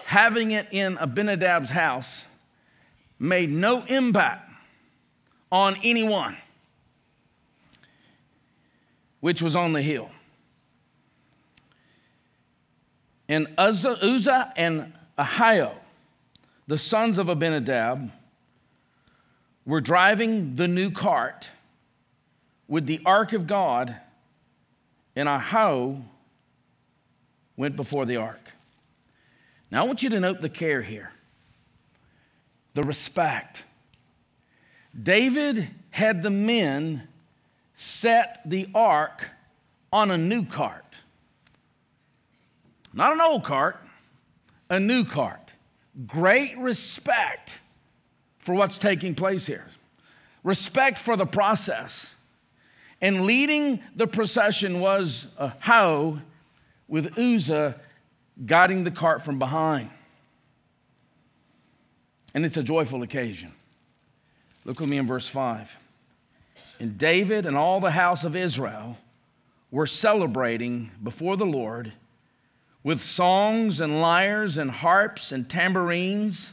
having 0.04 0.50
it 0.50 0.68
in 0.70 0.96
Abinadab's 0.98 1.70
house 1.70 2.24
made 3.18 3.50
no 3.50 3.84
impact 3.84 4.50
on 5.50 5.76
anyone, 5.84 6.36
which 9.20 9.40
was 9.40 9.54
on 9.54 9.72
the 9.72 9.82
hill. 9.82 10.10
And 13.28 13.48
Uzzah 13.56 14.52
and 14.56 14.92
Ahio, 15.18 15.72
the 16.66 16.76
sons 16.76 17.18
of 17.18 17.28
Abinadab, 17.28 18.10
were 19.64 19.80
driving 19.80 20.56
the 20.56 20.68
new 20.68 20.90
cart 20.90 21.48
with 22.68 22.86
the 22.86 23.00
ark 23.06 23.32
of 23.32 23.46
God, 23.46 23.96
and 25.16 25.28
Ahio 25.28 26.02
went 27.56 27.76
before 27.76 28.06
the 28.06 28.16
ark. 28.16 28.40
Now, 29.70 29.82
I 29.82 29.86
want 29.86 30.02
you 30.02 30.10
to 30.10 30.20
note 30.20 30.40
the 30.40 30.48
care 30.48 30.82
here, 30.82 31.12
the 32.74 32.82
respect. 32.82 33.64
David 35.00 35.68
had 35.90 36.22
the 36.22 36.30
men 36.30 37.08
set 37.76 38.40
the 38.44 38.68
ark 38.74 39.28
on 39.92 40.10
a 40.10 40.18
new 40.18 40.44
cart. 40.44 40.84
Not 42.92 43.12
an 43.12 43.20
old 43.20 43.44
cart, 43.44 43.76
a 44.70 44.78
new 44.78 45.04
cart. 45.04 45.50
Great 46.06 46.56
respect 46.58 47.58
for 48.38 48.54
what's 48.54 48.78
taking 48.78 49.14
place 49.14 49.46
here, 49.46 49.66
respect 50.42 50.98
for 50.98 51.16
the 51.16 51.26
process. 51.26 52.10
And 53.00 53.26
leading 53.26 53.82
the 53.96 54.06
procession 54.06 54.80
was 54.80 55.26
Ahio 55.40 56.22
with 56.88 57.18
Uzzah 57.18 57.80
guiding 58.46 58.84
the 58.84 58.90
cart 58.90 59.24
from 59.24 59.38
behind. 59.38 59.90
And 62.34 62.44
it's 62.44 62.56
a 62.56 62.62
joyful 62.62 63.02
occasion. 63.02 63.52
Look 64.64 64.80
with 64.80 64.88
me 64.88 64.98
in 64.98 65.06
verse 65.06 65.28
5. 65.28 65.76
And 66.80 66.98
David 66.98 67.46
and 67.46 67.56
all 67.56 67.80
the 67.80 67.92
house 67.92 68.24
of 68.24 68.34
Israel 68.34 68.98
were 69.70 69.86
celebrating 69.86 70.90
before 71.02 71.36
the 71.36 71.46
Lord 71.46 71.92
with 72.82 73.02
songs 73.02 73.80
and 73.80 74.00
lyres 74.00 74.56
and 74.56 74.70
harps 74.70 75.32
and 75.32 75.48
tambourines 75.48 76.50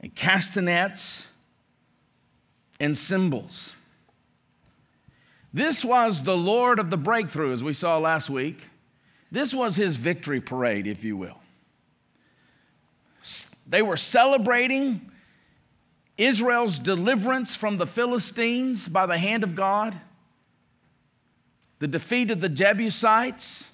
and 0.00 0.14
castanets 0.14 1.24
and 2.78 2.96
cymbals. 2.96 3.72
This 5.52 5.84
was 5.84 6.22
the 6.22 6.36
Lord 6.36 6.78
of 6.78 6.90
the 6.90 6.96
breakthrough, 6.96 7.52
as 7.52 7.64
we 7.64 7.72
saw 7.72 7.98
last 7.98 8.28
week. 8.28 8.60
This 9.36 9.52
was 9.52 9.76
his 9.76 9.96
victory 9.96 10.40
parade, 10.40 10.86
if 10.86 11.04
you 11.04 11.14
will. 11.14 11.36
They 13.66 13.82
were 13.82 13.98
celebrating 13.98 15.10
Israel's 16.16 16.78
deliverance 16.78 17.54
from 17.54 17.76
the 17.76 17.86
Philistines 17.86 18.88
by 18.88 19.04
the 19.04 19.18
hand 19.18 19.44
of 19.44 19.54
God, 19.54 19.94
the 21.80 21.86
defeat 21.86 22.30
of 22.30 22.40
the 22.40 22.48
Jebusites 22.48 23.64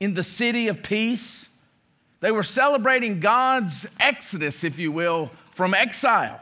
in 0.00 0.14
the 0.14 0.22
city 0.22 0.68
of 0.68 0.82
peace. 0.82 1.48
They 2.20 2.30
were 2.30 2.42
celebrating 2.42 3.20
God's 3.20 3.86
exodus, 4.00 4.64
if 4.64 4.78
you 4.78 4.90
will, 4.90 5.32
from 5.52 5.74
exile. 5.74 6.40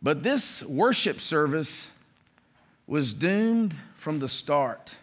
But 0.00 0.22
this 0.22 0.62
worship 0.62 1.20
service 1.20 1.88
was 2.86 3.12
doomed 3.12 3.74
from 3.96 4.20
the 4.20 4.28
start. 4.28 4.94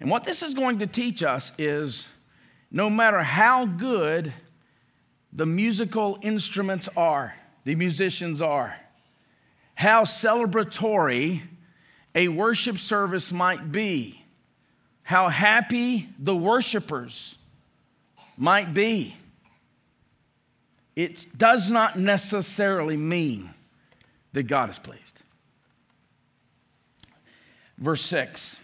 And 0.00 0.10
what 0.10 0.24
this 0.24 0.42
is 0.42 0.54
going 0.54 0.78
to 0.78 0.86
teach 0.86 1.22
us 1.22 1.52
is 1.58 2.06
no 2.70 2.88
matter 2.88 3.22
how 3.22 3.66
good 3.66 4.32
the 5.32 5.46
musical 5.46 6.18
instruments 6.22 6.88
are, 6.96 7.34
the 7.64 7.74
musicians 7.74 8.40
are, 8.40 8.76
how 9.74 10.04
celebratory 10.04 11.42
a 12.14 12.28
worship 12.28 12.78
service 12.78 13.30
might 13.30 13.70
be, 13.70 14.24
how 15.02 15.28
happy 15.28 16.08
the 16.18 16.34
worshipers 16.34 17.36
might 18.36 18.72
be, 18.72 19.16
it 20.96 21.36
does 21.36 21.70
not 21.70 21.98
necessarily 21.98 22.96
mean 22.96 23.50
that 24.32 24.44
God 24.44 24.70
is 24.70 24.78
pleased. 24.78 25.22
Verse 27.78 28.02
6. 28.02 28.59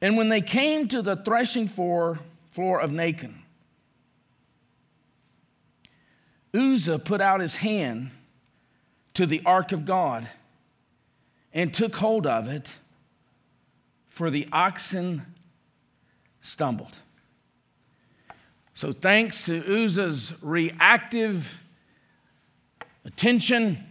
And 0.00 0.16
when 0.16 0.28
they 0.28 0.40
came 0.40 0.88
to 0.88 1.02
the 1.02 1.16
threshing 1.16 1.68
floor, 1.68 2.20
floor 2.50 2.80
of 2.80 2.90
Nacon, 2.90 3.34
Uzzah 6.54 6.98
put 6.98 7.20
out 7.20 7.40
his 7.40 7.56
hand 7.56 8.10
to 9.14 9.26
the 9.26 9.42
ark 9.44 9.72
of 9.72 9.84
God 9.84 10.28
and 11.52 11.72
took 11.72 11.96
hold 11.96 12.26
of 12.26 12.48
it, 12.48 12.68
for 14.08 14.30
the 14.30 14.48
oxen 14.52 15.26
stumbled. 16.40 16.96
So, 18.74 18.92
thanks 18.92 19.44
to 19.44 19.84
Uzzah's 19.84 20.32
reactive 20.42 21.60
attention, 23.04 23.84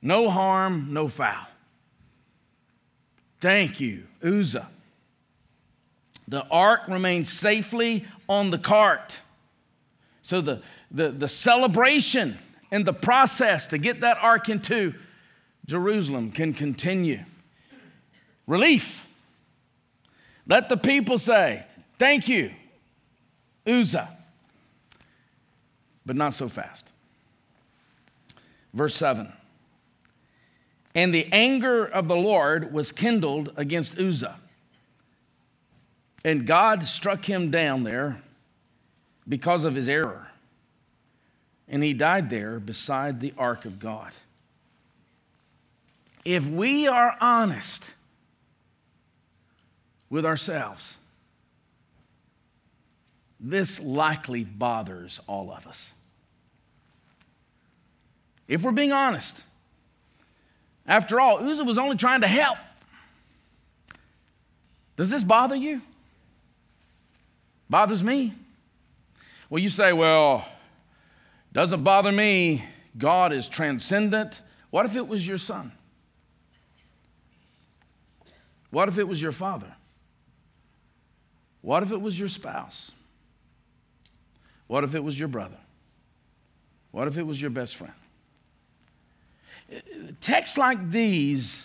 no 0.00 0.30
harm, 0.30 0.88
no 0.90 1.08
foul. 1.08 1.46
Thank 3.40 3.80
you, 3.80 4.04
Uzzah. 4.22 4.68
The 6.28 6.44
ark 6.44 6.88
remained 6.88 7.28
safely 7.28 8.06
on 8.28 8.50
the 8.50 8.58
cart. 8.58 9.18
So 10.22 10.40
the, 10.40 10.62
the, 10.90 11.10
the 11.10 11.28
celebration 11.28 12.38
and 12.70 12.86
the 12.86 12.92
process 12.94 13.66
to 13.68 13.78
get 13.78 14.00
that 14.00 14.16
ark 14.20 14.48
into 14.48 14.94
Jerusalem 15.66 16.32
can 16.32 16.54
continue. 16.54 17.24
Relief. 18.46 19.06
Let 20.46 20.68
the 20.68 20.76
people 20.76 21.18
say, 21.18 21.66
Thank 21.98 22.28
you, 22.28 22.52
Uzzah. 23.66 24.16
But 26.04 26.16
not 26.16 26.34
so 26.34 26.48
fast. 26.48 26.86
Verse 28.72 28.96
7. 28.96 29.32
And 30.94 31.14
the 31.14 31.28
anger 31.32 31.84
of 31.84 32.08
the 32.08 32.16
Lord 32.16 32.72
was 32.72 32.92
kindled 32.92 33.52
against 33.56 33.98
Uzzah. 33.98 34.38
And 36.24 36.46
God 36.46 36.88
struck 36.88 37.24
him 37.26 37.50
down 37.50 37.84
there 37.84 38.22
because 39.28 39.64
of 39.64 39.74
his 39.74 39.88
error. 39.88 40.28
And 41.68 41.82
he 41.82 41.92
died 41.92 42.30
there 42.30 42.58
beside 42.58 43.20
the 43.20 43.34
ark 43.36 43.66
of 43.66 43.78
God. 43.78 44.12
If 46.24 46.46
we 46.46 46.86
are 46.88 47.16
honest 47.20 47.84
with 50.08 50.24
ourselves, 50.24 50.94
this 53.38 53.78
likely 53.78 54.44
bothers 54.44 55.20
all 55.26 55.52
of 55.52 55.66
us. 55.66 55.90
If 58.48 58.62
we're 58.62 58.72
being 58.72 58.92
honest, 58.92 59.36
after 60.86 61.20
all, 61.20 61.46
Uzzah 61.46 61.64
was 61.64 61.78
only 61.78 61.96
trying 61.96 62.22
to 62.22 62.28
help. 62.28 62.58
Does 64.96 65.10
this 65.10 65.24
bother 65.24 65.56
you? 65.56 65.82
Bothers 67.68 68.02
me. 68.02 68.34
Well, 69.50 69.62
you 69.62 69.68
say, 69.68 69.92
well, 69.92 70.46
doesn't 71.52 71.84
bother 71.84 72.12
me. 72.12 72.64
God 72.96 73.32
is 73.32 73.48
transcendent. 73.48 74.40
What 74.70 74.86
if 74.86 74.96
it 74.96 75.06
was 75.06 75.26
your 75.26 75.38
son? 75.38 75.72
What 78.70 78.88
if 78.88 78.98
it 78.98 79.06
was 79.06 79.22
your 79.22 79.32
father? 79.32 79.72
What 81.60 81.82
if 81.82 81.92
it 81.92 82.00
was 82.00 82.18
your 82.18 82.28
spouse? 82.28 82.90
What 84.66 84.84
if 84.84 84.94
it 84.94 85.04
was 85.04 85.18
your 85.18 85.28
brother? 85.28 85.58
What 86.90 87.08
if 87.08 87.16
it 87.16 87.22
was 87.22 87.40
your 87.40 87.50
best 87.50 87.76
friend? 87.76 87.94
Texts 90.20 90.58
like 90.58 90.90
these 90.90 91.62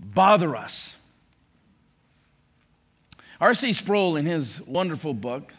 bother 0.00 0.56
us. 0.56 0.94
R.C. 3.44 3.74
Sproul, 3.74 4.16
in 4.16 4.24
his 4.24 4.58
wonderful 4.62 5.12
book, 5.12 5.52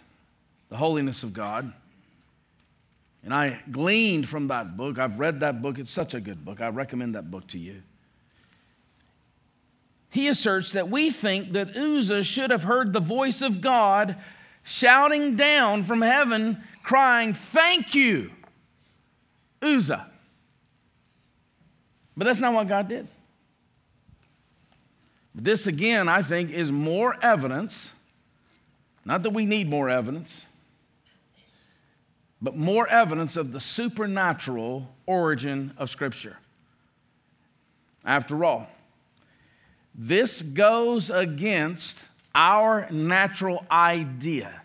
The 0.70 0.78
Holiness 0.78 1.22
of 1.22 1.34
God, 1.34 1.72
and 3.24 3.32
I 3.32 3.62
gleaned 3.70 4.28
from 4.28 4.48
that 4.48 4.76
book, 4.76 4.98
I've 4.98 5.20
read 5.20 5.42
that 5.42 5.62
book, 5.62 5.78
it's 5.78 5.92
such 5.92 6.16
a 6.16 6.20
good 6.20 6.44
book. 6.44 6.62
I 6.62 6.70
recommend 6.70 7.14
that 7.14 7.30
book 7.30 7.46
to 7.50 7.60
you. 7.60 7.84
He 10.10 10.28
asserts 10.28 10.72
that 10.72 10.90
we 10.90 11.12
think 11.12 11.52
that 11.52 11.78
Uzzah 11.78 12.24
should 12.24 12.50
have 12.50 12.64
heard 12.64 12.92
the 12.92 13.00
voice 13.00 13.44
of 13.44 13.62
God 13.62 14.18
shouting 14.64 15.36
down 15.36 15.84
from 15.84 16.02
heaven, 16.02 16.64
crying, 16.82 17.36
Thank 17.36 17.94
you, 17.94 18.32
Uzzah. 19.62 20.08
But 22.18 22.26
that's 22.26 22.40
not 22.40 22.52
what 22.52 22.68
God 22.68 22.90
did. 22.90 23.08
This, 25.38 25.68
again, 25.68 26.08
I 26.08 26.22
think, 26.22 26.50
is 26.50 26.72
more 26.72 27.18
evidence, 27.22 27.90
not 29.04 29.22
that 29.24 29.32
we 29.32 29.46
need 29.46 29.70
more 29.70 29.90
evidence, 29.90 30.46
but 32.42 32.56
more 32.56 32.88
evidence 32.88 33.36
of 33.36 33.52
the 33.52 33.60
supernatural 33.60 34.88
origin 35.06 35.74
of 35.78 35.90
Scripture. 35.90 36.38
After 38.06 38.46
all, 38.46 38.68
this 39.94 40.42
goes 40.42 41.10
against 41.10 41.98
our 42.34 42.90
natural 42.90 43.66
idea 43.70 44.62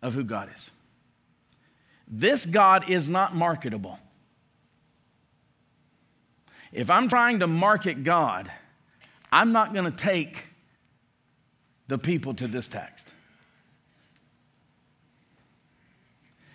of 0.00 0.14
who 0.14 0.24
God 0.24 0.48
is. 0.54 0.70
This 2.08 2.46
God 2.46 2.88
is 2.88 3.08
not 3.08 3.34
marketable. 3.34 3.98
If 6.72 6.90
I'm 6.90 7.08
trying 7.08 7.40
to 7.40 7.46
market 7.46 8.04
God, 8.04 8.50
I'm 9.36 9.52
not 9.52 9.74
going 9.74 9.84
to 9.84 9.90
take 9.90 10.44
the 11.88 11.98
people 11.98 12.32
to 12.32 12.48
this 12.48 12.68
text. 12.68 13.06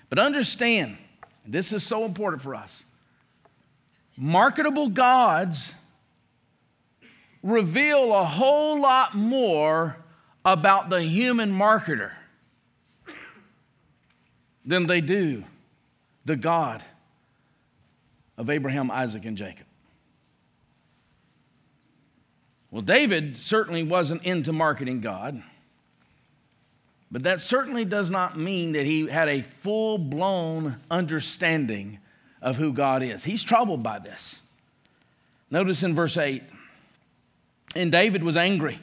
But 0.10 0.17
understand, 0.17 0.98
this 1.46 1.74
is 1.74 1.84
so 1.84 2.06
important 2.06 2.41
for 2.41 2.56
us. 2.56 2.84
Marketable 4.17 4.89
gods 4.89 5.72
reveal 7.44 8.15
a 8.15 8.26
whole 8.26 8.82
lot 8.82 9.15
more 9.15 9.98
about 10.44 10.89
the 10.89 11.04
human 11.04 11.52
marketer 11.52 12.13
than 14.65 14.88
they 14.88 15.02
do 15.02 15.44
the 16.26 16.36
God 16.36 16.84
of 18.39 18.50
Abraham, 18.50 18.89
Isaac, 18.89 19.24
and 19.26 19.38
Jacob. 19.38 19.67
Well, 22.71 22.81
David 22.81 23.38
certainly 23.38 23.84
wasn't 23.84 24.23
into 24.23 24.53
marketing 24.53 25.01
God, 25.01 25.43
but 27.12 27.23
that 27.23 27.41
certainly 27.41 27.84
does 27.84 28.10
not 28.10 28.39
mean 28.39 28.71
that 28.71 28.86
he 28.86 29.07
had 29.07 29.27
a 29.27 29.41
full 29.41 29.97
blown 29.97 30.77
understanding 30.89 31.99
of 32.41 32.55
who 32.55 32.71
God 32.71 33.03
is. 33.03 33.25
He's 33.25 33.43
troubled 33.43 33.84
by 33.84 33.99
this. 33.99 34.39
Notice 35.51 35.84
in 35.84 35.93
verse 35.93 36.15
8, 36.15 36.43
and 37.75 37.91
David 37.91 38.23
was 38.23 38.38
angry 38.38 38.79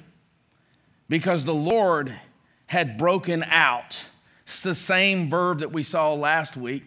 because 1.08 1.46
the 1.46 1.54
Lord 1.54 2.20
had 2.66 2.98
broken 2.98 3.42
out. 3.44 3.98
It's 4.46 4.60
the 4.60 4.74
same 4.74 5.30
verb 5.30 5.60
that 5.60 5.72
we 5.72 5.82
saw 5.82 6.12
last 6.12 6.58
week 6.58 6.84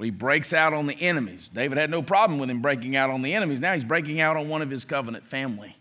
he 0.00 0.10
breaks 0.10 0.52
out 0.52 0.72
on 0.72 0.86
the 0.86 0.94
enemies. 0.94 1.50
David 1.52 1.76
had 1.76 1.90
no 1.90 2.02
problem 2.02 2.38
with 2.38 2.48
him 2.48 2.62
breaking 2.62 2.94
out 2.94 3.10
on 3.10 3.22
the 3.22 3.34
enemies. 3.34 3.58
Now 3.58 3.74
he's 3.74 3.84
breaking 3.84 4.20
out 4.20 4.36
on 4.36 4.48
one 4.48 4.62
of 4.62 4.70
his 4.70 4.84
covenant 4.84 5.26
family 5.26 5.77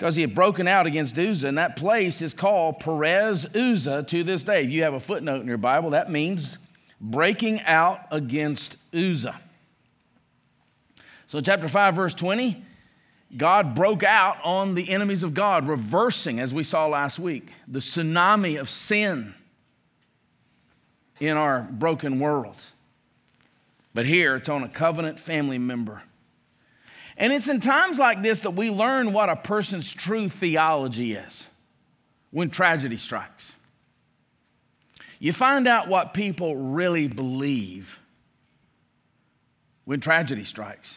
because 0.00 0.14
he 0.14 0.22
had 0.22 0.34
broken 0.34 0.66
out 0.66 0.86
against 0.86 1.18
Uzzah, 1.18 1.46
and 1.46 1.58
that 1.58 1.76
place 1.76 2.22
is 2.22 2.32
called 2.32 2.80
Perez 2.80 3.46
Uzzah 3.54 4.04
to 4.04 4.24
this 4.24 4.42
day. 4.42 4.64
If 4.64 4.70
you 4.70 4.82
have 4.82 4.94
a 4.94 5.00
footnote 5.00 5.42
in 5.42 5.46
your 5.46 5.58
Bible, 5.58 5.90
that 5.90 6.10
means 6.10 6.56
breaking 6.98 7.60
out 7.60 8.06
against 8.10 8.78
Uzzah. 8.94 9.38
So, 11.26 11.42
chapter 11.42 11.68
5, 11.68 11.94
verse 11.94 12.14
20, 12.14 12.64
God 13.36 13.74
broke 13.74 14.02
out 14.02 14.38
on 14.42 14.74
the 14.74 14.88
enemies 14.88 15.22
of 15.22 15.34
God, 15.34 15.68
reversing, 15.68 16.40
as 16.40 16.54
we 16.54 16.64
saw 16.64 16.86
last 16.86 17.18
week, 17.18 17.50
the 17.68 17.80
tsunami 17.80 18.58
of 18.58 18.70
sin 18.70 19.34
in 21.20 21.36
our 21.36 21.68
broken 21.70 22.18
world. 22.18 22.56
But 23.92 24.06
here 24.06 24.36
it's 24.36 24.48
on 24.48 24.62
a 24.62 24.68
covenant 24.70 25.18
family 25.18 25.58
member 25.58 26.04
and 27.20 27.34
it's 27.34 27.50
in 27.50 27.60
times 27.60 27.98
like 27.98 28.22
this 28.22 28.40
that 28.40 28.52
we 28.52 28.70
learn 28.70 29.12
what 29.12 29.28
a 29.28 29.36
person's 29.36 29.92
true 29.92 30.30
theology 30.30 31.12
is 31.12 31.44
when 32.30 32.48
tragedy 32.48 32.96
strikes. 32.96 33.52
You 35.18 35.34
find 35.34 35.68
out 35.68 35.86
what 35.86 36.14
people 36.14 36.56
really 36.56 37.08
believe 37.08 38.00
when 39.84 40.00
tragedy 40.00 40.44
strikes. 40.44 40.96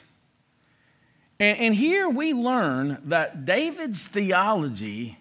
And, 1.41 1.57
and, 1.59 1.75
here 1.75 2.07
we 2.07 2.31
learn 2.31 2.99
that 3.05 3.43
David's 3.43 4.07
theology 4.07 5.17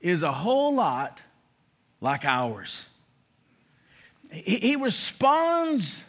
is 0.00 0.24
a 0.24 0.32
whole 0.32 0.74
lot 0.74 1.20
like 2.00 2.24
ours. 2.24 2.84
He, 4.28 4.56
he 4.56 4.76
responds 4.76 6.02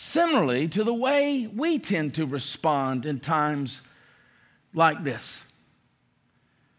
similarly 0.00 0.66
to 0.66 0.82
the 0.82 0.94
way 0.94 1.46
we 1.46 1.78
tend 1.78 2.14
to 2.14 2.24
respond 2.24 3.04
in 3.04 3.20
times 3.20 3.82
like 4.72 5.04
this. 5.04 5.42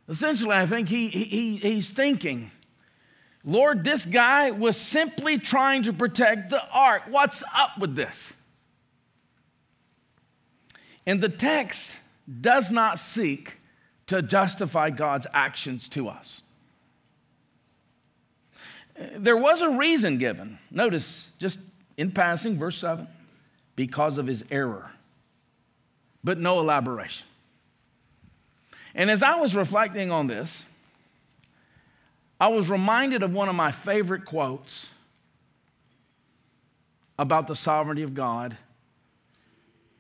Essentially, 0.10 0.56
I 0.56 0.66
think 0.66 0.90
he, 0.90 1.08
he, 1.08 1.58
he's 1.58 1.92
thinking, 1.92 2.50
Lord, 3.44 3.84
this 3.84 4.06
guy 4.06 4.50
was 4.50 4.76
simply 4.76 5.38
trying 5.38 5.84
to 5.84 5.94
protect 5.94 6.50
the 6.50 6.68
ark. 6.72 7.04
What's 7.10 7.44
up 7.56 7.78
with 7.78 7.96
this? 7.96 8.34
And 11.06 11.22
the 11.22 11.30
text 11.30 11.96
does 12.42 12.72
not 12.72 12.98
seek 12.98 13.54
to 14.08 14.24
justify 14.24 14.90
God's 14.90 15.28
actions 15.32 15.88
to 15.90 16.10
us. 16.10 16.42
There 19.16 19.38
was 19.38 19.62
a 19.62 19.70
reason 19.70 20.18
given. 20.18 20.58
Notice, 20.72 21.28
just 21.38 21.60
in 22.02 22.12
passing, 22.12 22.58
verse 22.58 22.80
7, 22.80 23.08
because 23.76 24.18
of 24.18 24.26
his 24.26 24.44
error, 24.50 24.90
but 26.24 26.40
no 26.40 26.60
elaboration. 26.60 27.28
And 28.96 29.12
as 29.12 29.22
I 29.22 29.36
was 29.36 29.56
reflecting 29.56 30.12
on 30.12 30.26
this, 30.26 30.66
I 32.40 32.48
was 32.48 32.72
reminded 32.72 33.22
of 33.22 33.36
one 33.36 33.50
of 33.50 33.56
my 33.56 33.70
favorite 33.70 34.26
quotes 34.26 34.88
about 37.20 37.46
the 37.46 37.56
sovereignty 37.56 38.02
of 38.02 38.16
God. 38.16 38.58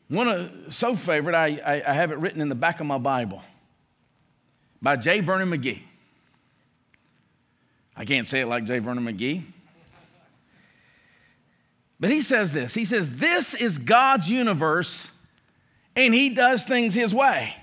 One 0.08 0.28
of 0.28 0.74
so 0.74 0.96
favorite, 0.96 1.36
I, 1.36 1.62
I, 1.64 1.92
I 1.92 1.94
have 1.94 2.12
it 2.12 2.18
written 2.18 2.42
in 2.42 2.50
the 2.50 2.56
back 2.56 2.80
of 2.80 2.88
my 2.88 2.98
Bible 2.98 3.44
by 4.82 4.96
J. 4.96 5.20
Vernon 5.20 5.52
McGee. 5.52 5.84
I 7.96 8.06
can't 8.06 8.28
say 8.28 8.42
it 8.42 8.48
like 8.48 8.66
J. 8.66 8.80
Vernon 8.80 9.06
McGee. 9.06 9.44
But 12.02 12.10
he 12.10 12.22
says 12.22 12.52
this 12.52 12.74
He 12.74 12.84
says, 12.84 13.12
This 13.12 13.54
is 13.54 13.78
God's 13.78 14.28
universe, 14.28 15.08
and 15.96 16.14
He 16.14 16.30
does 16.30 16.66
things 16.66 16.94
His 16.94 17.14
way. 17.14 17.56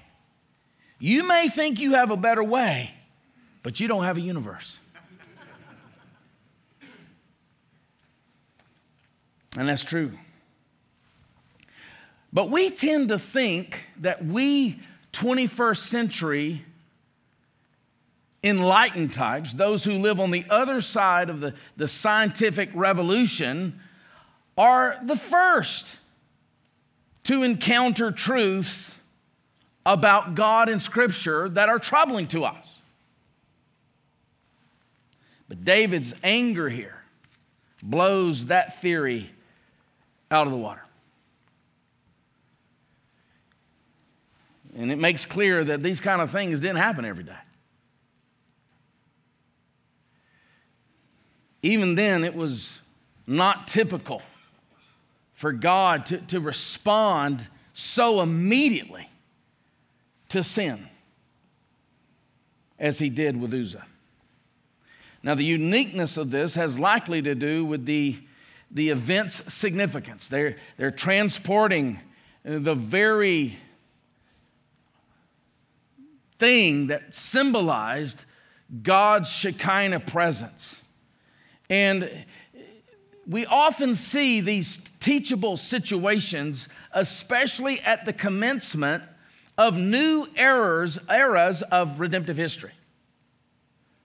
You 0.99 1.27
may 1.27 1.49
think 1.49 1.79
you 1.79 1.95
have 1.95 2.11
a 2.11 2.17
better 2.17 2.43
way, 2.43 2.95
but 3.63 3.79
you 3.79 3.89
don't 3.89 4.05
have 4.05 4.17
a 4.17 4.21
universe. 4.21 4.79
And 9.57 9.69
that's 9.69 9.83
true. 9.83 10.13
But 12.33 12.51
we 12.51 12.71
tend 12.71 13.09
to 13.09 13.19
think 13.19 13.87
that 13.99 14.25
we 14.25 14.79
21st 15.13 15.79
century 15.79 16.65
enlightened 18.45 19.13
types, 19.13 19.55
those 19.55 19.83
who 19.83 19.99
live 19.99 20.21
on 20.21 20.31
the 20.31 20.45
other 20.49 20.81
side 20.81 21.29
of 21.29 21.41
the, 21.41 21.55
the 21.77 21.89
scientific 21.89 22.71
revolution, 22.73 23.81
are 24.59 24.99
the 25.05 25.17
first 25.17 25.87
to 27.25 27.45
encounter 27.45 28.11
truths 28.11 28.95
about 29.87 30.35
God 30.35 30.69
in 30.69 30.81
Scripture 30.81 31.49
that 31.51 31.69
are 31.69 31.79
troubling 31.79 32.27
to 32.29 32.45
us. 32.45 32.81
But 35.49 35.65
David's 35.65 36.13
anger 36.23 36.69
here 36.69 37.03
blows 37.83 38.47
that 38.47 38.83
theory 38.83 39.31
out 40.31 40.47
of 40.47 40.53
the 40.53 40.59
water. 40.59 40.83
And 44.77 44.91
it 44.93 44.99
makes 44.99 45.25
clear 45.25 45.65
that 45.65 45.83
these 45.83 46.01
kind 46.01 46.21
of 46.21 46.31
things 46.31 46.61
didn't 46.61 46.77
happen 46.77 47.05
every 47.05 47.25
day. 47.25 47.33
Even 51.63 51.95
then, 51.95 52.25
it 52.25 52.35
was 52.35 52.79
not 53.27 53.67
typical 53.69 54.23
for 55.39 55.53
God 55.53 56.05
to, 56.07 56.19
to 56.19 56.41
respond 56.41 57.47
so 57.73 58.21
immediately 58.21 59.09
to 60.31 60.43
sin. 60.43 60.89
as 62.79 62.99
he 62.99 63.09
did 63.09 63.41
with 63.41 63.53
Uzzah. 63.53 63.87
Now, 65.23 65.35
the 65.35 65.45
uniqueness 65.45 66.17
of 66.17 66.31
this 66.31 66.55
has 66.55 66.79
likely 66.79 67.21
to 67.23 67.35
do 67.35 67.65
with 67.65 67.87
the, 67.87 68.19
the 68.71 68.91
event's 68.91 69.53
significance. 69.53 70.29
They're, 70.29 70.57
they're 70.77 70.91
transporting 70.91 72.01
the 72.45 72.75
very 72.75 73.59
thing 76.39 76.87
that 76.87 77.15
symbolized 77.15 78.25
God's 78.83 79.29
Shekinah 79.29 80.01
presence. 80.01 80.77
And 81.69 82.25
we 83.29 83.45
often 83.45 83.95
see 83.95 84.41
these 84.41 84.79
teachable 85.01 85.57
situations, 85.57 86.67
especially 86.93 87.81
at 87.81 88.05
the 88.07 88.13
commencement 88.13 89.03
of 89.59 89.77
new 89.77 90.27
eras, 90.37 90.99
eras 91.11 91.63
of 91.63 92.01
redemptive 92.01 92.37
history. 92.37 92.73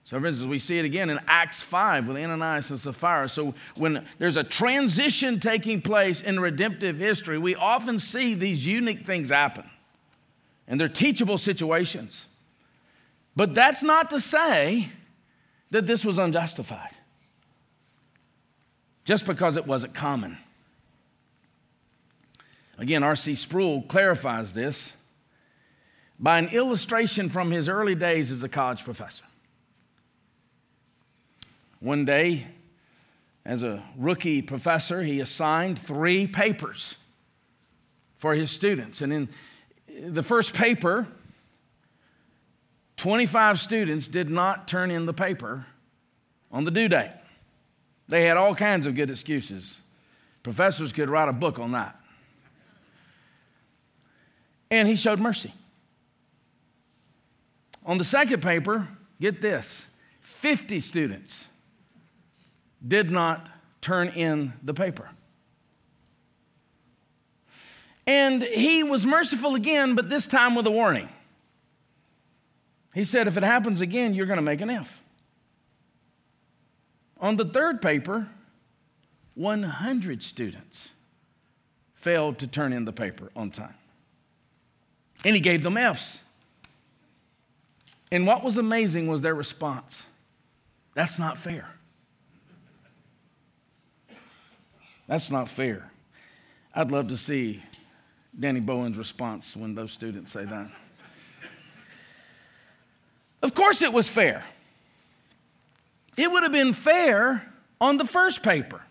So, 0.04 0.20
for 0.20 0.26
instance, 0.26 0.50
we 0.50 0.58
see 0.58 0.78
it 0.78 0.84
again 0.84 1.08
in 1.08 1.18
Acts 1.26 1.62
5 1.62 2.08
with 2.08 2.18
Ananias 2.18 2.68
and 2.68 2.78
Sapphira. 2.78 3.28
So, 3.30 3.54
when 3.74 4.06
there's 4.18 4.36
a 4.36 4.44
transition 4.44 5.40
taking 5.40 5.80
place 5.80 6.20
in 6.20 6.38
redemptive 6.38 6.98
history, 6.98 7.38
we 7.38 7.54
often 7.54 7.98
see 7.98 8.34
these 8.34 8.66
unique 8.66 9.06
things 9.06 9.30
happen. 9.30 9.64
And 10.68 10.78
they're 10.78 10.88
teachable 10.88 11.38
situations. 11.38 12.26
But 13.34 13.54
that's 13.54 13.82
not 13.82 14.10
to 14.10 14.20
say 14.20 14.90
that 15.70 15.86
this 15.86 16.04
was 16.04 16.18
unjustified, 16.18 16.93
just 19.04 19.26
because 19.26 19.56
it 19.56 19.66
wasn't 19.66 19.94
common. 19.94 20.38
Again, 22.78 23.02
R.C. 23.02 23.34
Sproul 23.36 23.82
clarifies 23.82 24.52
this 24.52 24.92
by 26.18 26.38
an 26.38 26.48
illustration 26.48 27.28
from 27.28 27.50
his 27.50 27.68
early 27.68 27.94
days 27.94 28.30
as 28.30 28.42
a 28.42 28.48
college 28.48 28.82
professor. 28.82 29.24
One 31.80 32.04
day, 32.04 32.46
as 33.44 33.62
a 33.62 33.82
rookie 33.96 34.42
professor, 34.42 35.02
he 35.02 35.20
assigned 35.20 35.78
three 35.78 36.26
papers 36.26 36.96
for 38.16 38.34
his 38.34 38.50
students. 38.50 39.02
And 39.02 39.12
in 39.12 39.28
the 39.86 40.22
first 40.22 40.54
paper, 40.54 41.06
25 42.96 43.60
students 43.60 44.08
did 44.08 44.30
not 44.30 44.66
turn 44.66 44.90
in 44.90 45.04
the 45.04 45.12
paper 45.12 45.66
on 46.50 46.64
the 46.64 46.70
due 46.70 46.88
date. 46.88 47.12
They 48.08 48.24
had 48.24 48.36
all 48.36 48.54
kinds 48.54 48.86
of 48.86 48.94
good 48.94 49.10
excuses. 49.10 49.80
Professors 50.42 50.92
could 50.92 51.08
write 51.08 51.28
a 51.28 51.32
book 51.32 51.58
on 51.58 51.72
that. 51.72 51.98
And 54.70 54.86
he 54.88 54.96
showed 54.96 55.18
mercy. 55.18 55.54
On 57.86 57.98
the 57.98 58.04
second 58.04 58.42
paper, 58.42 58.88
get 59.20 59.40
this 59.40 59.84
50 60.20 60.80
students 60.80 61.46
did 62.86 63.10
not 63.10 63.48
turn 63.80 64.08
in 64.08 64.52
the 64.62 64.74
paper. 64.74 65.10
And 68.06 68.42
he 68.42 68.82
was 68.82 69.06
merciful 69.06 69.54
again, 69.54 69.94
but 69.94 70.08
this 70.10 70.26
time 70.26 70.54
with 70.54 70.66
a 70.66 70.70
warning. 70.70 71.08
He 72.94 73.04
said, 73.04 73.26
if 73.26 73.36
it 73.36 73.42
happens 73.42 73.80
again, 73.80 74.14
you're 74.14 74.26
going 74.26 74.36
to 74.38 74.42
make 74.42 74.60
an 74.60 74.70
F. 74.70 75.02
On 77.24 77.36
the 77.36 77.44
third 77.46 77.80
paper, 77.80 78.28
100 79.34 80.22
students 80.22 80.90
failed 81.94 82.38
to 82.40 82.46
turn 82.46 82.74
in 82.74 82.84
the 82.84 82.92
paper 82.92 83.30
on 83.34 83.50
time. 83.50 83.72
And 85.24 85.34
he 85.34 85.40
gave 85.40 85.62
them 85.62 85.78
Fs. 85.78 86.18
And 88.12 88.26
what 88.26 88.44
was 88.44 88.58
amazing 88.58 89.06
was 89.06 89.22
their 89.22 89.34
response. 89.34 90.02
That's 90.92 91.18
not 91.18 91.38
fair. 91.38 91.66
That's 95.08 95.30
not 95.30 95.48
fair. 95.48 95.90
I'd 96.74 96.90
love 96.90 97.08
to 97.08 97.16
see 97.16 97.62
Danny 98.38 98.60
Bowen's 98.60 98.98
response 98.98 99.56
when 99.56 99.74
those 99.74 99.92
students 99.92 100.30
say 100.30 100.44
that. 100.44 100.70
Of 103.40 103.54
course, 103.54 103.80
it 103.80 103.94
was 103.94 104.10
fair. 104.10 104.44
It 106.16 106.30
would 106.30 106.42
have 106.42 106.52
been 106.52 106.72
fair 106.72 107.50
on 107.80 107.96
the 107.96 108.04
first 108.04 108.42
paper. 108.42 108.82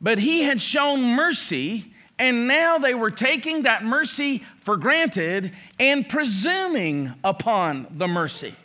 But 0.00 0.18
he 0.18 0.42
had 0.42 0.60
shown 0.60 1.02
mercy, 1.02 1.92
and 2.18 2.48
now 2.48 2.78
they 2.78 2.94
were 2.94 3.10
taking 3.10 3.62
that 3.62 3.84
mercy 3.84 4.44
for 4.60 4.76
granted 4.76 5.52
and 5.78 6.08
presuming 6.08 7.14
upon 7.22 7.86
the 7.90 8.08
mercy. 8.08 8.56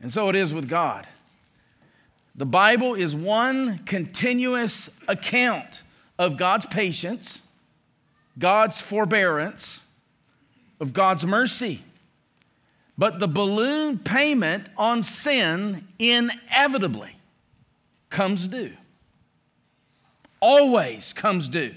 And 0.00 0.12
so 0.12 0.28
it 0.28 0.36
is 0.36 0.54
with 0.54 0.68
God. 0.68 1.06
The 2.34 2.46
Bible 2.46 2.94
is 2.94 3.14
one 3.14 3.78
continuous 3.78 4.88
account 5.06 5.82
of 6.18 6.36
God's 6.36 6.66
patience, 6.66 7.42
God's 8.38 8.80
forbearance, 8.80 9.80
of 10.80 10.92
God's 10.92 11.24
mercy. 11.24 11.82
But 13.02 13.18
the 13.18 13.26
balloon 13.26 13.98
payment 13.98 14.68
on 14.76 15.02
sin 15.02 15.88
inevitably 15.98 17.16
comes 18.10 18.46
due. 18.46 18.74
Always 20.38 21.12
comes 21.12 21.48
due. 21.48 21.74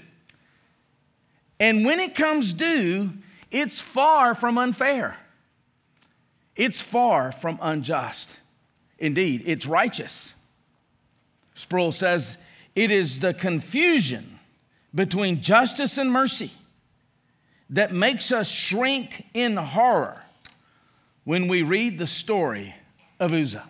And 1.58 1.84
when 1.84 1.98
it 1.98 2.14
comes 2.14 2.52
due, 2.52 3.10
it's 3.50 3.80
far 3.80 4.36
from 4.36 4.56
unfair. 4.56 5.18
It's 6.54 6.80
far 6.80 7.32
from 7.32 7.58
unjust. 7.60 8.28
Indeed, 9.00 9.42
it's 9.46 9.66
righteous. 9.66 10.32
Sproul 11.56 11.90
says 11.90 12.36
it 12.76 12.92
is 12.92 13.18
the 13.18 13.34
confusion 13.34 14.38
between 14.94 15.42
justice 15.42 15.98
and 15.98 16.12
mercy 16.12 16.52
that 17.68 17.92
makes 17.92 18.30
us 18.30 18.46
shrink 18.48 19.24
in 19.34 19.56
horror 19.56 20.22
when 21.26 21.48
we 21.48 21.60
read 21.60 21.98
the 21.98 22.06
story 22.06 22.72
of 23.18 23.34
Uzzah. 23.34 23.68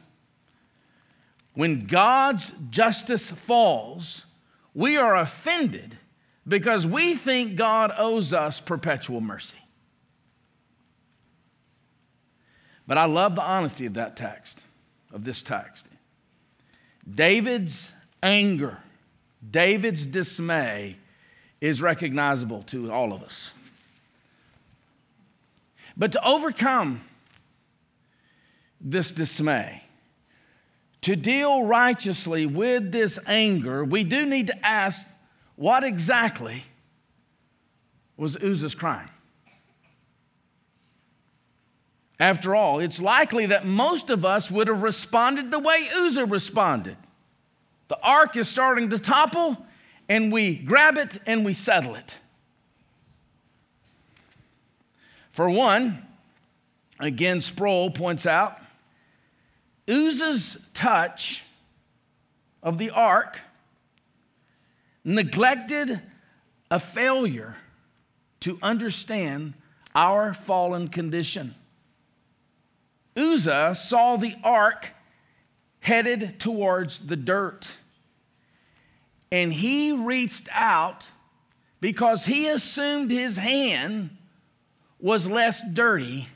When 1.54 1.86
God's 1.86 2.52
justice 2.68 3.30
falls, 3.30 4.26
we 4.74 4.98
are 4.98 5.16
offended 5.16 5.96
because 6.46 6.86
we 6.86 7.14
think 7.14 7.56
God 7.56 7.90
owes 7.96 8.34
us 8.34 8.60
perpetual 8.60 9.22
mercy. 9.22 9.56
But 12.86 12.98
I 12.98 13.06
love 13.06 13.34
the 13.34 13.42
honesty 13.42 13.86
of 13.86 13.94
that 13.94 14.18
text, 14.18 14.60
of 15.10 15.24
this 15.24 15.42
text. 15.42 15.86
David's 17.10 17.90
anger, 18.22 18.80
David's 19.50 20.04
dismay 20.04 20.98
is 21.62 21.80
recognizable 21.80 22.64
to 22.64 22.92
all 22.92 23.14
of 23.14 23.22
us. 23.22 23.50
But 25.96 26.12
to 26.12 26.22
overcome 26.22 27.00
this 28.80 29.10
dismay, 29.10 29.82
to 31.02 31.16
deal 31.16 31.64
righteously 31.64 32.46
with 32.46 32.92
this 32.92 33.18
anger, 33.26 33.84
we 33.84 34.04
do 34.04 34.26
need 34.26 34.48
to 34.48 34.66
ask 34.66 35.06
what 35.56 35.84
exactly 35.84 36.64
was 38.16 38.36
Uzzah's 38.36 38.74
crime? 38.74 39.10
After 42.18 42.54
all, 42.54 42.80
it's 42.80 42.98
likely 42.98 43.46
that 43.46 43.66
most 43.66 44.08
of 44.08 44.24
us 44.24 44.50
would 44.50 44.68
have 44.68 44.82
responded 44.82 45.50
the 45.50 45.58
way 45.58 45.88
Uzzah 45.94 46.24
responded. 46.24 46.96
The 47.88 47.98
ark 48.00 48.36
is 48.36 48.48
starting 48.48 48.90
to 48.90 48.98
topple, 48.98 49.56
and 50.08 50.32
we 50.32 50.54
grab 50.54 50.96
it 50.96 51.20
and 51.26 51.44
we 51.44 51.52
settle 51.52 51.94
it. 51.94 52.14
For 55.30 55.50
one, 55.50 56.06
again, 56.98 57.42
Sproul 57.42 57.90
points 57.90 58.24
out, 58.24 58.58
Uzzah's 59.88 60.56
touch 60.74 61.42
of 62.62 62.78
the 62.78 62.90
ark 62.90 63.38
neglected 65.04 66.00
a 66.70 66.80
failure 66.80 67.56
to 68.40 68.58
understand 68.60 69.54
our 69.94 70.34
fallen 70.34 70.88
condition. 70.88 71.54
Uzzah 73.16 73.74
saw 73.74 74.16
the 74.16 74.34
ark 74.42 74.88
headed 75.80 76.40
towards 76.40 77.00
the 77.00 77.16
dirt, 77.16 77.70
and 79.30 79.52
he 79.52 79.92
reached 79.92 80.48
out 80.50 81.08
because 81.80 82.24
he 82.24 82.48
assumed 82.48 83.10
his 83.10 83.36
hand 83.36 84.10
was 85.00 85.28
less 85.28 85.62
dirty 85.72 86.28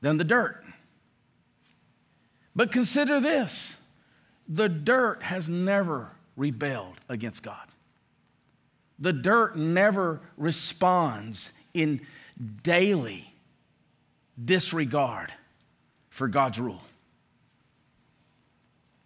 than 0.00 0.16
the 0.16 0.24
dirt. 0.24 0.64
But 2.60 2.72
consider 2.72 3.20
this 3.20 3.72
the 4.46 4.68
dirt 4.68 5.22
has 5.22 5.48
never 5.48 6.10
rebelled 6.36 7.00
against 7.08 7.42
God. 7.42 7.66
The 8.98 9.14
dirt 9.14 9.56
never 9.56 10.20
responds 10.36 11.48
in 11.72 12.02
daily 12.62 13.32
disregard 14.44 15.32
for 16.10 16.28
God's 16.28 16.60
rule. 16.60 16.82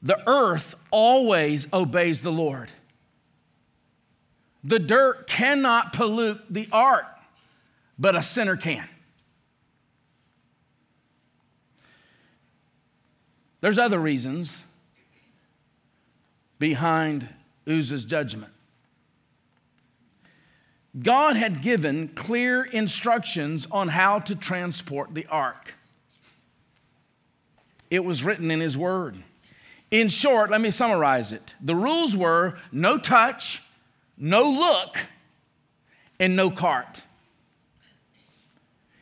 The 0.02 0.18
earth 0.28 0.74
always 0.90 1.68
obeys 1.72 2.22
the 2.22 2.32
Lord. 2.32 2.70
The 4.64 4.80
dirt 4.80 5.28
cannot 5.28 5.92
pollute 5.92 6.40
the 6.50 6.68
ark, 6.72 7.06
but 8.00 8.16
a 8.16 8.22
sinner 8.24 8.56
can. 8.56 8.88
There's 13.64 13.78
other 13.78 13.98
reasons 13.98 14.58
behind 16.58 17.30
Uzzah's 17.66 18.04
judgment. 18.04 18.52
God 21.00 21.36
had 21.36 21.62
given 21.62 22.08
clear 22.08 22.62
instructions 22.62 23.66
on 23.70 23.88
how 23.88 24.18
to 24.18 24.34
transport 24.34 25.14
the 25.14 25.24
ark. 25.28 25.72
It 27.90 28.04
was 28.04 28.22
written 28.22 28.50
in 28.50 28.60
His 28.60 28.76
Word. 28.76 29.24
In 29.90 30.10
short, 30.10 30.50
let 30.50 30.60
me 30.60 30.70
summarize 30.70 31.32
it. 31.32 31.52
The 31.58 31.74
rules 31.74 32.14
were 32.14 32.58
no 32.70 32.98
touch, 32.98 33.62
no 34.18 34.42
look, 34.42 34.98
and 36.20 36.36
no 36.36 36.50
cart. 36.50 37.00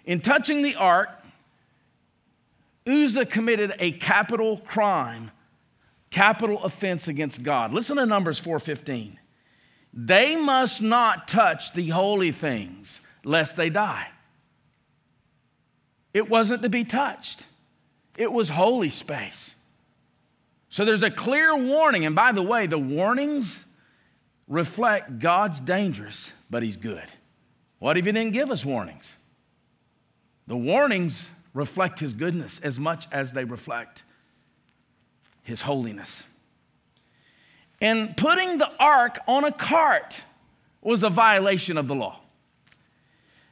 In 0.05 0.21
touching 0.21 0.63
the 0.63 0.77
ark, 0.77 1.09
Uzzah 2.87 3.27
committed 3.27 3.75
a 3.79 3.93
capital 3.93 4.59
crime, 4.59 5.31
capital 6.11 6.63
offense 6.63 7.09
against 7.09 7.43
God. 7.43 7.73
Listen 7.73 7.97
to 7.97 8.07
Numbers 8.07 8.41
4:15. 8.41 9.19
They 9.95 10.37
must 10.37 10.81
not 10.81 11.29
touch 11.29 11.73
the 11.73 11.91
holy 11.91 12.33
things 12.33 13.01
lest 13.25 13.57
they 13.57 13.71
die. 13.71 14.09
It 16.15 16.29
wasn't 16.29 16.63
to 16.63 16.69
be 16.69 16.85
touched. 16.85 17.45
It 18.17 18.33
was 18.33 18.51
holy 18.51 18.91
space. 18.91 19.55
So 20.69 20.85
there's 20.85 21.03
a 21.03 21.11
clear 21.11 21.57
warning. 21.57 22.05
And 22.05 22.15
by 22.15 22.33
the 22.33 22.43
way, 22.43 22.67
the 22.67 22.79
warnings 22.79 23.65
reflect 24.49 25.19
God's 25.19 25.61
dangerous, 25.61 26.33
but 26.51 26.63
He's 26.63 26.77
good. 26.77 27.05
What 27.79 27.97
if 27.97 28.07
He 28.07 28.13
didn't 28.13 28.33
give 28.33 28.51
us 28.51 28.65
warnings? 28.65 29.11
The 30.47 30.57
warnings 30.57 31.31
reflect 31.55 32.01
His 32.01 32.15
goodness 32.15 32.61
as 32.63 32.79
much 32.79 33.07
as 33.13 33.33
they 33.33 33.45
reflect 33.45 34.03
His 35.43 35.63
holiness. 35.63 36.25
And 37.81 38.17
putting 38.17 38.59
the 38.59 38.71
ark 38.79 39.19
on 39.27 39.45
a 39.45 39.53
cart 39.53 40.21
was 40.81 41.03
a 41.03 41.11
violation 41.11 41.77
of 41.77 41.89
the 41.89 41.95
law. 41.95 42.21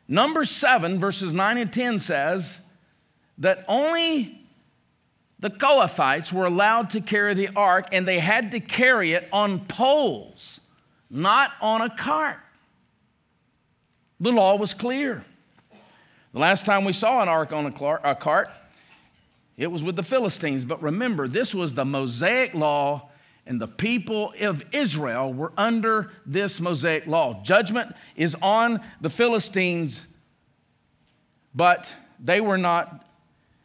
Number 0.07 0.45
seven, 0.45 0.99
verses 0.99 1.33
9 1.33 1.59
and 1.59 1.73
10 1.73 2.01
says 2.01 2.59
that 3.39 3.65
only 3.69 4.41
the 5.39 5.51
Kohathites 5.51 6.33
were 6.33 6.45
allowed 6.45 6.91
to 6.91 7.01
carry 7.01 7.35
the 7.35 7.49
ark, 7.57 7.89
and 7.93 8.07
they 8.07 8.19
had 8.19 8.51
to 8.51 8.61
carry 8.61 9.13
it 9.13 9.29
on 9.33 9.61
poles, 9.67 10.61
not 11.09 11.53
on 11.61 11.81
a 11.81 11.89
cart. 11.89 12.39
The 14.21 14.31
law 14.31 14.57
was 14.57 14.75
clear. 14.75 15.25
The 16.33 16.39
last 16.39 16.65
time 16.65 16.85
we 16.85 16.93
saw 16.93 17.23
an 17.23 17.29
ark 17.29 17.53
on 17.53 17.67
a, 17.67 18.15
cart, 18.15 18.51
it 19.57 19.67
was 19.67 19.83
with 19.83 19.97
the 19.97 20.03
Philistines. 20.03 20.65
But 20.65 20.81
remember, 20.81 21.27
this 21.27 21.55
was 21.55 21.75
the 21.75 21.85
Mosaic 21.85 22.55
law, 22.55 23.11
and 23.47 23.61
the 23.61 23.67
people 23.67 24.33
of 24.41 24.63
Israel 24.71 25.33
were 25.33 25.53
under 25.57 26.13
this 26.25 26.61
Mosaic 26.61 27.07
law. 27.07 27.43
Judgment 27.43 27.95
is 28.15 28.37
on 28.41 28.81
the 29.01 29.11
Philistines, 29.11 30.01
but 31.53 31.93
they 32.21 32.41
were 32.41 32.59
not 32.59 33.05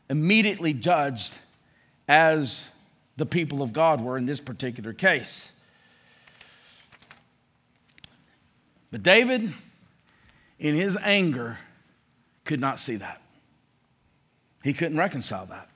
immediately 0.09 0.73
judged 0.73 1.33
as 2.07 2.61
the 3.17 3.25
people 3.25 3.61
of 3.61 3.73
God 3.73 4.01
were 4.01 4.17
in 4.17 4.25
this 4.25 4.39
particular 4.39 4.91
case. 4.91 5.51
But 8.91 9.03
David, 9.03 9.53
in 10.57 10.75
his 10.75 10.97
anger, 11.01 11.59
could 12.45 12.61
not 12.61 12.79
see 12.79 12.95
that. 12.95 13.21
He 14.63 14.73
couldn't 14.73 14.97
reconcile 14.97 15.45
that 15.47 15.69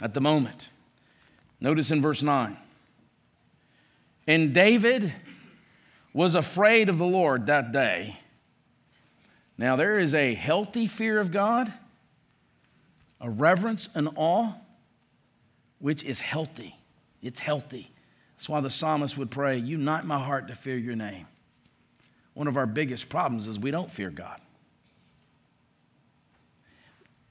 at 0.00 0.14
the 0.14 0.20
moment. 0.20 0.68
Notice 1.60 1.90
in 1.90 2.00
verse 2.00 2.22
9. 2.22 2.56
And 4.26 4.54
David 4.54 5.12
was 6.12 6.34
afraid 6.34 6.88
of 6.88 6.98
the 6.98 7.06
Lord 7.06 7.46
that 7.46 7.72
day. 7.72 8.18
Now, 9.58 9.76
there 9.76 9.98
is 9.98 10.14
a 10.14 10.34
healthy 10.34 10.86
fear 10.86 11.20
of 11.20 11.30
God, 11.30 11.72
a 13.20 13.30
reverence 13.30 13.88
and 13.94 14.08
awe 14.16 14.54
which 15.78 16.02
is 16.04 16.20
healthy. 16.20 16.76
It's 17.20 17.40
healthy. 17.40 17.90
That's 18.36 18.48
why 18.48 18.60
the 18.60 18.70
psalmist 18.70 19.16
would 19.18 19.30
pray, 19.30 19.58
Unite 19.58 20.04
my 20.04 20.18
heart 20.18 20.48
to 20.48 20.54
fear 20.54 20.76
your 20.76 20.96
name. 20.96 21.26
One 22.34 22.48
of 22.48 22.56
our 22.56 22.66
biggest 22.66 23.08
problems 23.08 23.46
is 23.46 23.58
we 23.58 23.70
don't 23.70 23.90
fear 23.90 24.10
God. 24.10 24.40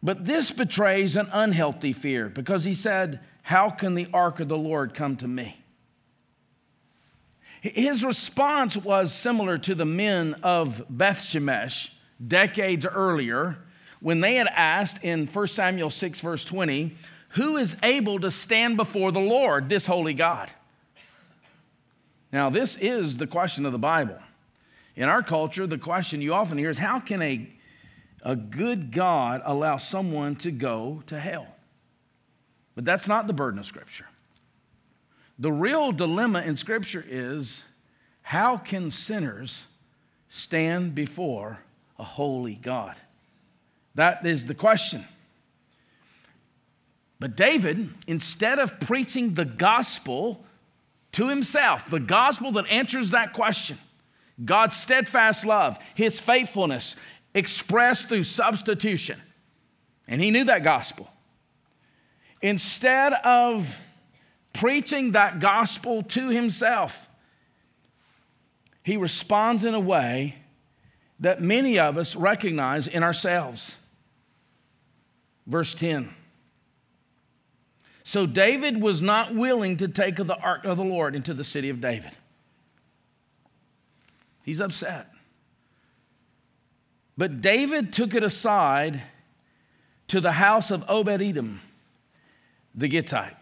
But 0.03 0.25
this 0.25 0.51
betrays 0.51 1.15
an 1.15 1.29
unhealthy 1.31 1.93
fear 1.93 2.29
because 2.29 2.63
he 2.63 2.73
said, 2.73 3.19
How 3.43 3.69
can 3.69 3.93
the 3.93 4.07
ark 4.13 4.39
of 4.39 4.47
the 4.47 4.57
Lord 4.57 4.93
come 4.93 5.15
to 5.17 5.27
me? 5.27 5.57
His 7.61 8.03
response 8.03 8.75
was 8.75 9.13
similar 9.13 9.59
to 9.59 9.75
the 9.75 9.85
men 9.85 10.33
of 10.41 10.83
Beth 10.89 11.19
Shemesh 11.19 11.89
decades 12.25 12.85
earlier 12.85 13.57
when 13.99 14.19
they 14.19 14.35
had 14.35 14.47
asked 14.47 14.97
in 15.03 15.27
1 15.27 15.47
Samuel 15.47 15.91
6, 15.91 16.19
verse 16.21 16.43
20, 16.43 16.95
who 17.29 17.57
is 17.57 17.75
able 17.83 18.19
to 18.19 18.31
stand 18.31 18.77
before 18.77 19.11
the 19.11 19.19
Lord, 19.19 19.69
this 19.69 19.85
holy 19.85 20.15
God? 20.15 20.49
Now, 22.33 22.49
this 22.49 22.75
is 22.77 23.17
the 23.17 23.27
question 23.27 23.65
of 23.65 23.71
the 23.71 23.77
Bible. 23.77 24.17
In 24.95 25.07
our 25.07 25.21
culture, 25.21 25.67
the 25.67 25.77
question 25.77 26.21
you 26.21 26.33
often 26.33 26.57
hear 26.57 26.71
is 26.71 26.79
how 26.79 26.99
can 26.99 27.21
a, 27.21 27.47
a 28.23 28.35
good 28.35 28.91
God 28.91 29.41
allow 29.45 29.77
someone 29.77 30.35
to 30.37 30.51
go 30.51 31.03
to 31.07 31.19
hell? 31.19 31.47
But 32.75 32.85
that's 32.85 33.07
not 33.07 33.27
the 33.27 33.33
burden 33.33 33.59
of 33.59 33.65
Scripture. 33.65 34.07
The 35.37 35.51
real 35.51 35.91
dilemma 35.91 36.41
in 36.41 36.55
Scripture 36.55 37.03
is 37.07 37.61
how 38.21 38.57
can 38.57 38.91
sinners 38.91 39.63
stand 40.29 40.95
before 40.95 41.59
a 41.97 42.03
holy 42.03 42.55
God? 42.55 42.95
That 43.95 44.25
is 44.25 44.45
the 44.45 44.55
question. 44.55 45.05
But 47.19 47.35
David, 47.35 47.89
instead 48.07 48.57
of 48.57 48.79
preaching 48.79 49.35
the 49.35 49.45
gospel 49.45 50.43
to 51.11 51.27
himself, 51.27 51.89
the 51.89 51.99
gospel 51.99 52.51
that 52.53 52.67
answers 52.67 53.11
that 53.11 53.33
question, 53.33 53.77
God's 54.43 54.75
steadfast 54.75 55.45
love, 55.45 55.77
his 55.93 56.19
faithfulness 56.19 56.95
expressed 57.33 58.09
through 58.09 58.23
substitution, 58.23 59.21
and 60.07 60.21
he 60.21 60.31
knew 60.31 60.43
that 60.45 60.63
gospel. 60.63 61.09
Instead 62.41 63.13
of 63.13 63.75
preaching 64.53 65.11
that 65.11 65.39
gospel 65.39 66.03
to 66.03 66.29
himself, 66.29 67.07
he 68.83 68.97
responds 68.97 69.63
in 69.63 69.73
a 69.73 69.79
way 69.79 70.35
that 71.19 71.41
many 71.41 71.77
of 71.77 71.97
us 71.97 72.15
recognize 72.15 72.87
in 72.87 73.03
ourselves. 73.03 73.75
Verse 75.45 75.73
10 75.73 76.15
so 78.03 78.25
David 78.25 78.81
was 78.81 79.01
not 79.01 79.35
willing 79.35 79.77
to 79.77 79.87
take 79.87 80.17
the 80.17 80.35
ark 80.35 80.65
of 80.65 80.77
the 80.77 80.83
Lord 80.83 81.15
into 81.15 81.33
the 81.33 81.43
city 81.43 81.69
of 81.69 81.79
David. 81.81 82.11
He's 84.43 84.59
upset. 84.59 85.10
But 87.21 87.39
David 87.39 87.93
took 87.93 88.15
it 88.15 88.23
aside 88.23 89.03
to 90.07 90.19
the 90.19 90.31
house 90.31 90.71
of 90.71 90.83
Obed 90.89 91.21
Edom, 91.21 91.61
the 92.73 92.87
Gittite. 92.87 93.37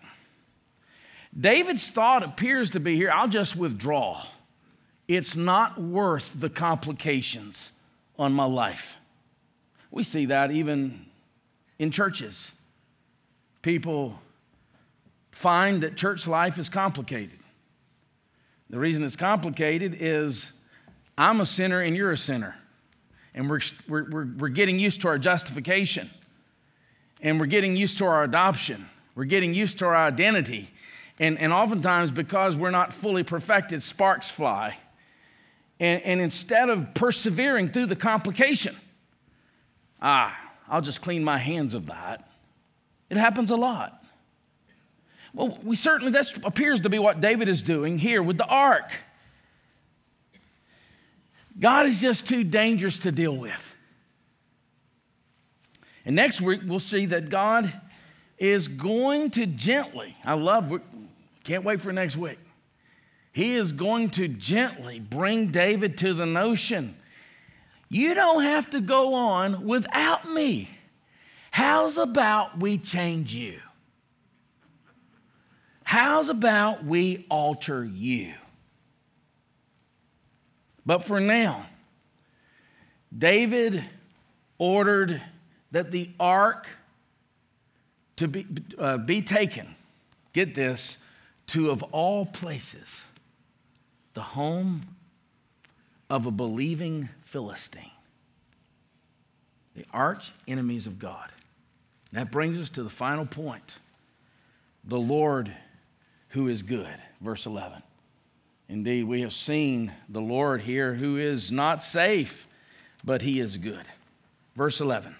David's 1.39 1.87
thought 1.87 2.21
appears 2.21 2.71
to 2.71 2.81
be 2.81 2.97
here 2.97 3.09
I'll 3.09 3.29
just 3.29 3.55
withdraw. 3.55 4.25
It's 5.07 5.37
not 5.37 5.79
worth 5.81 6.29
the 6.37 6.49
complications 6.49 7.69
on 8.17 8.33
my 8.33 8.43
life. 8.43 8.95
We 9.91 10.03
see 10.03 10.25
that 10.25 10.51
even 10.51 11.05
in 11.77 11.91
churches. 11.91 12.51
People 13.61 14.19
find 15.31 15.83
that 15.83 15.95
church 15.95 16.27
life 16.27 16.59
is 16.59 16.67
complicated. 16.67 17.39
The 18.69 18.77
reason 18.77 19.05
it's 19.05 19.15
complicated 19.15 19.95
is 20.01 20.47
I'm 21.17 21.39
a 21.39 21.45
sinner 21.45 21.79
and 21.79 21.95
you're 21.95 22.11
a 22.11 22.17
sinner. 22.17 22.58
And 23.39 23.49
we're, 23.49 23.61
we're, 23.87 24.27
we're, 24.37 24.49
getting 24.49 24.79
used 24.79 24.99
to 24.99 25.07
our 25.07 25.17
justification. 25.17 26.09
And 27.21 27.39
we're 27.39 27.45
getting 27.45 27.77
used 27.77 27.97
to 27.99 28.05
our 28.05 28.25
adoption. 28.25 28.89
We're 29.15 29.23
getting 29.23 29.53
used 29.53 29.79
to 29.79 29.85
our 29.85 29.95
identity. 29.95 30.69
And, 31.19 31.39
and 31.39 31.53
oftentimes, 31.53 32.11
because 32.11 32.57
we're 32.57 32.69
not 32.69 32.91
fully 32.91 33.23
perfected, 33.23 33.81
sparks 33.81 34.29
fly. 34.29 34.77
And, 35.79 36.01
and 36.01 36.19
instead 36.19 36.69
of 36.69 36.93
persevering 36.93 37.71
through 37.71 37.85
the 37.85 37.95
complication, 37.95 38.75
ah, 40.01 40.37
I'll 40.67 40.81
just 40.81 40.99
clean 40.99 41.23
my 41.23 41.37
hands 41.37 41.73
of 41.73 41.85
that. 41.85 42.29
It 43.09 43.15
happens 43.15 43.51
a 43.51 43.55
lot. 43.55 44.03
Well, 45.33 45.57
we 45.63 45.77
certainly, 45.77 46.11
that 46.11 46.27
appears 46.43 46.81
to 46.81 46.89
be 46.89 46.99
what 46.99 47.21
David 47.21 47.47
is 47.47 47.61
doing 47.61 47.99
here 47.99 48.21
with 48.21 48.37
the 48.37 48.47
ark. 48.47 48.91
God 51.59 51.85
is 51.85 51.99
just 51.99 52.27
too 52.27 52.43
dangerous 52.43 52.99
to 53.01 53.11
deal 53.11 53.35
with. 53.35 53.73
And 56.05 56.15
next 56.15 56.41
week, 56.41 56.61
we'll 56.65 56.79
see 56.79 57.05
that 57.07 57.29
God 57.29 57.73
is 58.37 58.67
going 58.67 59.31
to 59.31 59.45
gently, 59.45 60.15
I 60.23 60.33
love, 60.33 60.81
can't 61.43 61.63
wait 61.63 61.81
for 61.81 61.91
next 61.91 62.15
week. 62.15 62.39
He 63.33 63.55
is 63.55 63.71
going 63.71 64.09
to 64.11 64.27
gently 64.27 64.99
bring 64.99 65.51
David 65.51 65.97
to 65.99 66.13
the 66.13 66.25
notion 66.25 66.95
you 67.89 68.13
don't 68.13 68.43
have 68.43 68.69
to 68.69 68.81
go 68.81 69.15
on 69.15 69.65
without 69.65 70.29
me. 70.29 70.69
How's 71.49 71.97
about 71.97 72.59
we 72.59 72.77
change 72.77 73.33
you? 73.33 73.59
How's 75.83 76.29
about 76.29 76.85
we 76.85 77.25
alter 77.29 77.83
you? 77.83 78.35
But 80.89 81.03
for 81.03 81.19
now, 81.19 81.67
David 83.15 83.85
ordered 84.57 85.21
that 85.69 85.91
the 85.91 86.09
ark 86.19 86.65
to 88.15 88.27
be, 88.27 88.47
uh, 88.75 88.97
be 88.97 89.21
taken, 89.21 89.75
get 90.33 90.55
this, 90.55 90.97
to 91.45 91.69
of 91.69 91.83
all 91.83 92.25
places, 92.25 93.03
the 94.15 94.23
home 94.23 94.95
of 96.09 96.25
a 96.25 96.31
believing 96.31 97.09
Philistine, 97.23 97.91
the 99.75 99.85
arch 99.93 100.31
enemies 100.47 100.87
of 100.87 100.97
God. 100.97 101.31
That 102.13 102.31
brings 102.31 102.59
us 102.59 102.69
to 102.69 102.81
the 102.81 102.89
final 102.89 103.27
point 103.27 103.75
the 104.83 104.97
Lord 104.97 105.53
who 106.29 106.47
is 106.47 106.63
good, 106.63 106.97
verse 107.21 107.45
11. 107.45 107.83
Indeed, 108.69 109.05
we 109.05 109.21
have 109.21 109.33
seen 109.33 109.91
the 110.07 110.21
Lord 110.21 110.61
here 110.61 110.93
who 110.93 111.17
is 111.17 111.51
not 111.51 111.83
safe, 111.83 112.47
but 113.03 113.23
he 113.23 113.39
is 113.39 113.57
good. 113.57 113.85
Verse 114.55 114.79
11. 114.79 115.15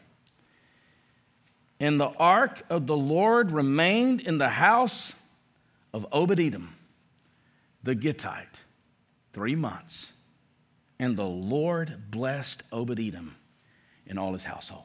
And 1.80 2.00
the 2.00 2.10
ark 2.10 2.64
of 2.70 2.86
the 2.86 2.96
Lord 2.96 3.52
remained 3.52 4.22
in 4.22 4.38
the 4.38 4.50
house 4.50 5.14
of 5.92 6.06
Obed 6.12 6.40
Edom, 6.40 6.76
the 7.82 7.96
Gittite, 7.96 8.60
three 9.34 9.56
months. 9.56 10.12
And 11.00 11.18
the 11.18 11.24
Lord 11.24 12.12
blessed 12.12 12.62
Obed 12.72 13.00
Edom 13.00 13.36
and 14.06 14.20
all 14.20 14.34
his 14.34 14.44
household. 14.44 14.84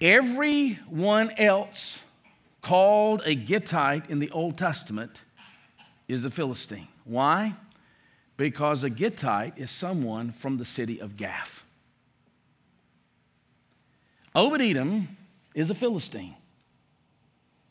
Everyone 0.00 1.32
else 1.32 1.98
called 2.62 3.20
a 3.26 3.34
Gittite 3.34 4.08
in 4.08 4.20
the 4.20 4.30
Old 4.30 4.56
Testament 4.56 5.20
is 6.12 6.24
a 6.24 6.30
Philistine. 6.30 6.88
Why? 7.04 7.54
Because 8.36 8.82
a 8.84 8.90
Gittite 8.90 9.54
is 9.56 9.70
someone 9.70 10.32
from 10.32 10.56
the 10.56 10.64
city 10.64 10.98
of 11.00 11.16
Gath. 11.16 11.62
Obed 14.34 14.60
Edom 14.60 15.16
is 15.54 15.70
a 15.70 15.74
Philistine. 15.74 16.36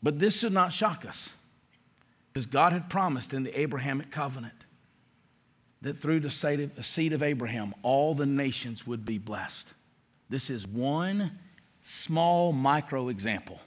But 0.02 0.18
this 0.18 0.38
should 0.38 0.52
not 0.52 0.72
shock 0.72 1.04
us 1.04 1.30
because 2.32 2.46
God 2.46 2.72
had 2.72 2.88
promised 2.88 3.34
in 3.34 3.42
the 3.42 3.60
Abrahamic 3.60 4.10
covenant 4.10 4.54
that 5.82 6.00
through 6.00 6.20
the 6.20 6.30
seed 6.82 7.12
of 7.12 7.22
Abraham, 7.22 7.74
all 7.82 8.14
the 8.14 8.26
nations 8.26 8.86
would 8.86 9.04
be 9.04 9.18
blessed. 9.18 9.68
This 10.28 10.48
is 10.48 10.66
one 10.66 11.38
small 11.82 12.52
micro 12.52 13.08
example 13.08 13.60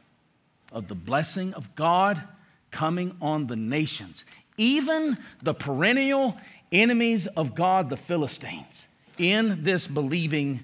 of 0.71 0.87
the 0.87 0.95
blessing 0.95 1.53
of 1.53 1.75
God 1.75 2.23
coming 2.71 3.15
on 3.21 3.47
the 3.47 3.55
nations, 3.55 4.25
even 4.57 5.17
the 5.41 5.53
perennial 5.53 6.37
enemies 6.71 7.27
of 7.27 7.55
God, 7.55 7.89
the 7.89 7.97
Philistines, 7.97 8.85
in 9.17 9.63
this 9.63 9.87
believing 9.87 10.61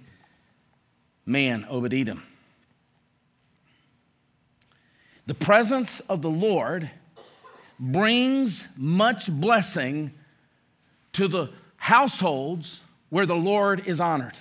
man, 1.26 1.66
Obed 1.70 1.94
Edom. 1.94 2.24
The 5.28 5.36
presence 5.36 6.00
of 6.10 6.22
the 6.22 6.30
Lord 6.30 6.90
brings 7.80 8.68
much 8.76 9.32
blessing 9.32 10.12
to 11.14 11.28
the 11.28 11.50
households 11.78 12.80
where 13.10 13.26
the 13.26 13.36
Lord 13.36 13.84
is 13.86 14.00
honored. 14.00 14.36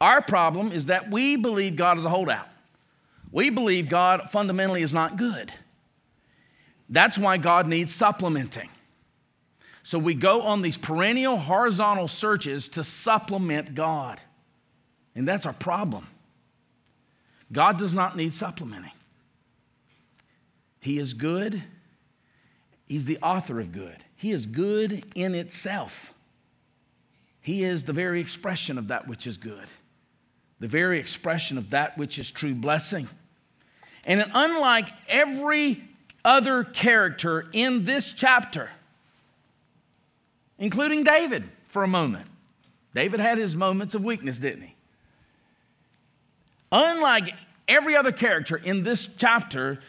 Our 0.00 0.20
problem 0.20 0.72
is 0.72 0.86
that 0.86 1.10
we 1.10 1.36
believe 1.36 1.76
God 1.76 1.98
is 1.98 2.04
a 2.04 2.10
holdout. 2.10 2.48
We 3.30 3.50
believe 3.50 3.88
God 3.88 4.30
fundamentally 4.30 4.82
is 4.82 4.92
not 4.92 5.16
good. 5.16 5.52
That's 6.88 7.16
why 7.18 7.36
God 7.36 7.66
needs 7.66 7.94
supplementing. 7.94 8.68
So 9.82 9.98
we 9.98 10.14
go 10.14 10.42
on 10.42 10.62
these 10.62 10.76
perennial 10.76 11.36
horizontal 11.38 12.08
searches 12.08 12.68
to 12.70 12.84
supplement 12.84 13.74
God. 13.74 14.20
And 15.14 15.26
that's 15.26 15.46
our 15.46 15.52
problem. 15.52 16.06
God 17.50 17.78
does 17.78 17.92
not 17.92 18.16
need 18.16 18.32
supplementing. 18.32 18.92
He 20.80 20.98
is 20.98 21.14
good. 21.14 21.62
He's 22.86 23.04
the 23.04 23.18
author 23.18 23.60
of 23.60 23.72
good. 23.72 23.96
He 24.16 24.32
is 24.32 24.46
good 24.46 25.04
in 25.14 25.34
itself. 25.34 26.14
He 27.40 27.64
is 27.64 27.84
the 27.84 27.92
very 27.92 28.20
expression 28.20 28.78
of 28.78 28.88
that 28.88 29.08
which 29.08 29.26
is 29.26 29.36
good, 29.36 29.66
the 30.60 30.68
very 30.68 31.00
expression 31.00 31.58
of 31.58 31.70
that 31.70 31.98
which 31.98 32.18
is 32.18 32.30
true 32.30 32.54
blessing. 32.54 33.08
And 34.04 34.24
unlike 34.32 34.88
every 35.08 35.82
other 36.24 36.64
character 36.64 37.46
in 37.52 37.84
this 37.84 38.12
chapter, 38.12 38.70
including 40.58 41.04
David 41.04 41.44
for 41.66 41.82
a 41.82 41.88
moment, 41.88 42.26
David 42.94 43.20
had 43.20 43.38
his 43.38 43.56
moments 43.56 43.94
of 43.94 44.04
weakness, 44.04 44.38
didn't 44.38 44.62
he? 44.62 44.74
Unlike 46.70 47.34
every 47.68 47.96
other 47.96 48.12
character 48.12 48.56
in 48.56 48.82
this 48.82 49.08
chapter, 49.16 49.80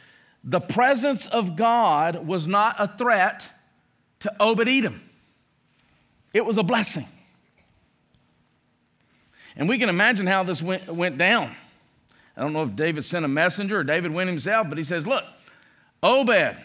the 0.44 0.60
presence 0.60 1.26
of 1.26 1.56
God 1.56 2.28
was 2.28 2.48
not 2.48 2.76
a 2.80 2.88
threat 2.98 3.48
to 4.22 4.34
Obed 4.40 4.68
Edom, 4.68 5.02
it 6.34 6.46
was 6.46 6.58
a 6.58 6.64
blessing. 6.64 7.08
And 9.56 9.70
we 9.70 9.78
can 9.78 9.88
imagine 9.88 10.26
how 10.26 10.44
this 10.44 10.64
went, 10.64 10.88
went 10.88 11.18
down. 11.20 11.56
I 12.36 12.42
don't 12.42 12.54
know 12.54 12.64
if 12.64 12.76
David 12.76 13.06
sent 13.06 13.24
a 13.24 13.28
messenger 13.28 13.80
or 13.80 13.84
David 13.84 14.12
went 14.12 14.28
himself, 14.28 14.68
but 14.68 14.80
he 14.80 14.84
says, 14.84 15.06
Look, 15.06 15.24
Obed, 16.04 16.58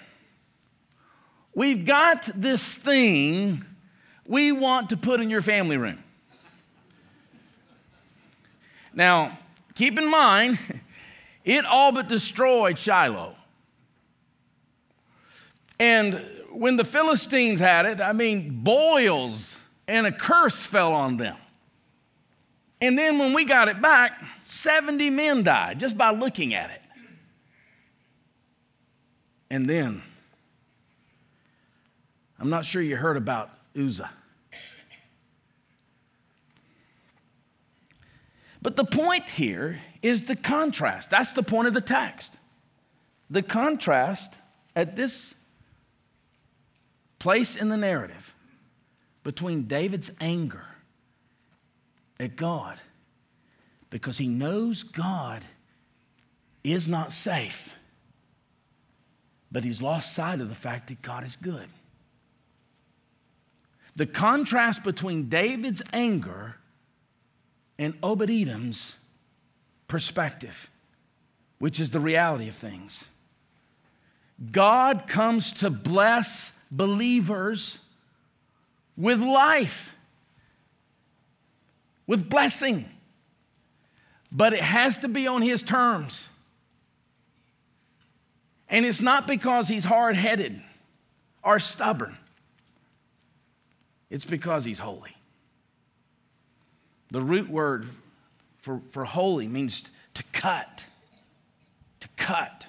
we've 1.55 1.86
got 1.86 2.28
this 2.34 2.74
thing 2.74 3.64
we 4.26 4.51
want 4.51 4.91
to 4.91 4.97
put 4.97 5.20
in 5.20 5.30
your 5.30 5.41
family 5.41 5.76
room. 5.76 6.03
Now, 8.93 9.39
keep 9.76 9.97
in 9.97 10.11
mind, 10.11 10.59
it 11.45 11.64
all 11.64 11.93
but 11.93 12.09
destroyed 12.09 12.78
Shiloh. 12.78 13.36
And 15.78 16.26
when 16.51 16.74
the 16.74 16.84
Philistines 16.84 17.61
had 17.61 17.86
it, 17.86 18.01
I 18.01 18.12
mean, 18.12 18.64
boils 18.64 19.57
and 19.86 20.05
a 20.05 20.12
curse 20.12 20.66
fell 20.66 20.93
on 20.93 21.16
them. 21.16 21.36
And 22.80 22.99
then 22.99 23.18
when 23.18 23.32
we 23.34 23.45
got 23.45 23.68
it 23.68 23.80
back, 23.80 24.20
70 24.45 25.11
men 25.11 25.45
died 25.45 25.78
just 25.78 25.97
by 25.97 26.11
looking 26.11 26.55
at 26.55 26.70
it. 26.70 26.82
And 29.51 29.68
then, 29.68 30.03
I'm 32.38 32.51
not 32.51 32.64
sure 32.64 32.82
you 32.82 32.96
heard 32.96 33.16
about 33.16 33.51
Uzzah. 33.76 34.11
But 38.61 38.76
the 38.76 38.84
point 38.84 39.30
here 39.30 39.80
is 40.03 40.24
the 40.24 40.36
contrast. 40.36 41.11
That's 41.11 41.32
the 41.32 41.42
point 41.42 41.68
of 41.68 41.74
the 41.74 41.80
text. 41.80 42.34
The 43.30 43.42
contrast 43.42 44.34
at 44.74 44.96
this 44.96 45.34
place 47.18 47.57
in 47.57 47.68
the 47.68 47.76
narrative 47.76 48.34
between 49.22 49.64
David's 49.64 50.11
anger 50.20 50.64
at 52.18 52.36
God 52.36 52.78
because 53.90 54.18
he 54.18 54.28
knows 54.28 54.82
God 54.82 55.44
is 56.64 56.88
not 56.88 57.12
safe, 57.12 57.72
but 59.51 59.64
he's 59.64 59.80
lost 59.80 60.14
sight 60.14 60.40
of 60.40 60.49
the 60.49 60.55
fact 60.55 60.88
that 60.88 61.03
God 61.03 61.26
is 61.26 61.36
good. 61.36 61.68
The 63.96 64.07
contrast 64.07 64.84
between 64.84 65.28
David's 65.28 65.82
anger 65.92 66.57
and 67.78 67.94
Obed 68.03 68.30
Edom's 68.30 68.92
perspective, 69.88 70.70
which 71.59 71.80
is 71.80 71.90
the 71.90 72.01
reality 72.01 72.49
of 72.49 72.55
things. 72.55 73.05
God 74.53 75.09
comes 75.09 75.53
to 75.55 75.70
bless 75.70 76.53
believers 76.70 77.78
with 78.96 79.20
life, 79.20 79.92
with 82.07 82.28
blessing. 82.28 82.88
but 84.30 84.53
it 84.53 84.61
has 84.61 84.99
to 84.99 85.09
be 85.09 85.26
on 85.26 85.40
His 85.40 85.62
terms. 85.62 86.28
And 88.68 88.84
it's 88.84 89.00
not 89.00 89.26
because 89.26 89.68
He's 89.68 89.84
hard 89.84 90.16
headed 90.16 90.62
or 91.42 91.58
stubborn, 91.58 92.16
it's 94.10 94.24
because 94.24 94.64
He's 94.64 94.78
holy. 94.78 95.14
The 97.10 97.22
root 97.22 97.48
word 97.48 97.88
for, 98.58 98.82
for 98.90 99.04
holy 99.04 99.48
means 99.48 99.82
to 100.14 100.22
cut. 100.32 100.84
To 102.00 102.08
cut. 102.16 102.66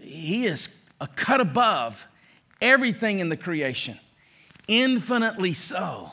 He 0.00 0.46
is 0.46 0.70
a 1.00 1.06
cut 1.06 1.40
above 1.40 2.06
everything 2.62 3.18
in 3.18 3.28
the 3.28 3.36
creation, 3.36 3.98
infinitely 4.66 5.52
so. 5.52 6.12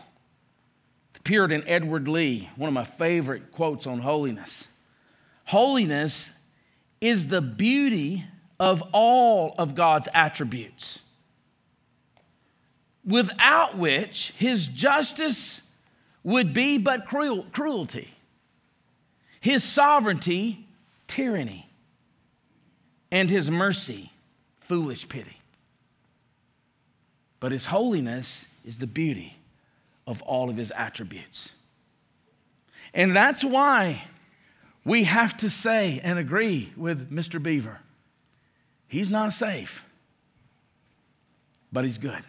The 1.14 1.22
Puritan 1.22 1.64
Edward 1.66 2.10
Leigh, 2.10 2.50
one 2.58 2.68
of 2.68 2.74
my 2.74 2.84
favorite 2.84 3.52
quotes 3.54 3.88
on 3.88 4.00
holiness. 4.00 4.66
Holiness 5.46 6.30
is 7.00 7.28
the 7.28 7.42
beauty 7.42 8.26
of 8.62 8.84
all 8.92 9.56
of 9.58 9.74
God's 9.74 10.08
attributes, 10.14 11.00
without 13.04 13.76
which 13.76 14.34
his 14.38 14.68
justice 14.68 15.62
would 16.24 16.54
be 16.54 16.78
but 16.78 17.08
cruel, 17.08 17.48
cruelty, 17.52 18.14
his 19.40 19.64
sovereignty, 19.64 20.68
tyranny, 21.08 21.68
and 23.12 23.32
his 23.32 23.50
mercy, 23.50 24.12
foolish 24.60 25.10
pity. 25.10 25.38
But 27.40 27.52
his 27.52 27.66
holiness 27.66 28.46
is 28.64 28.78
the 28.78 28.86
beauty 28.86 29.38
of 30.06 30.22
all 30.22 30.52
of 30.52 30.58
his 30.58 30.72
attributes. 30.76 31.50
And 32.94 33.16
that's 33.16 33.44
why 33.44 34.04
we 34.86 35.06
have 35.06 35.36
to 35.38 35.50
say 35.50 36.00
and 36.04 36.20
agree 36.20 36.72
with 36.78 37.12
Mr. 37.12 37.42
Beaver. 37.42 37.80
He's 38.92 39.10
not 39.10 39.32
safe, 39.32 39.86
but 41.72 41.86
he's 41.86 41.98
good. 41.98 42.22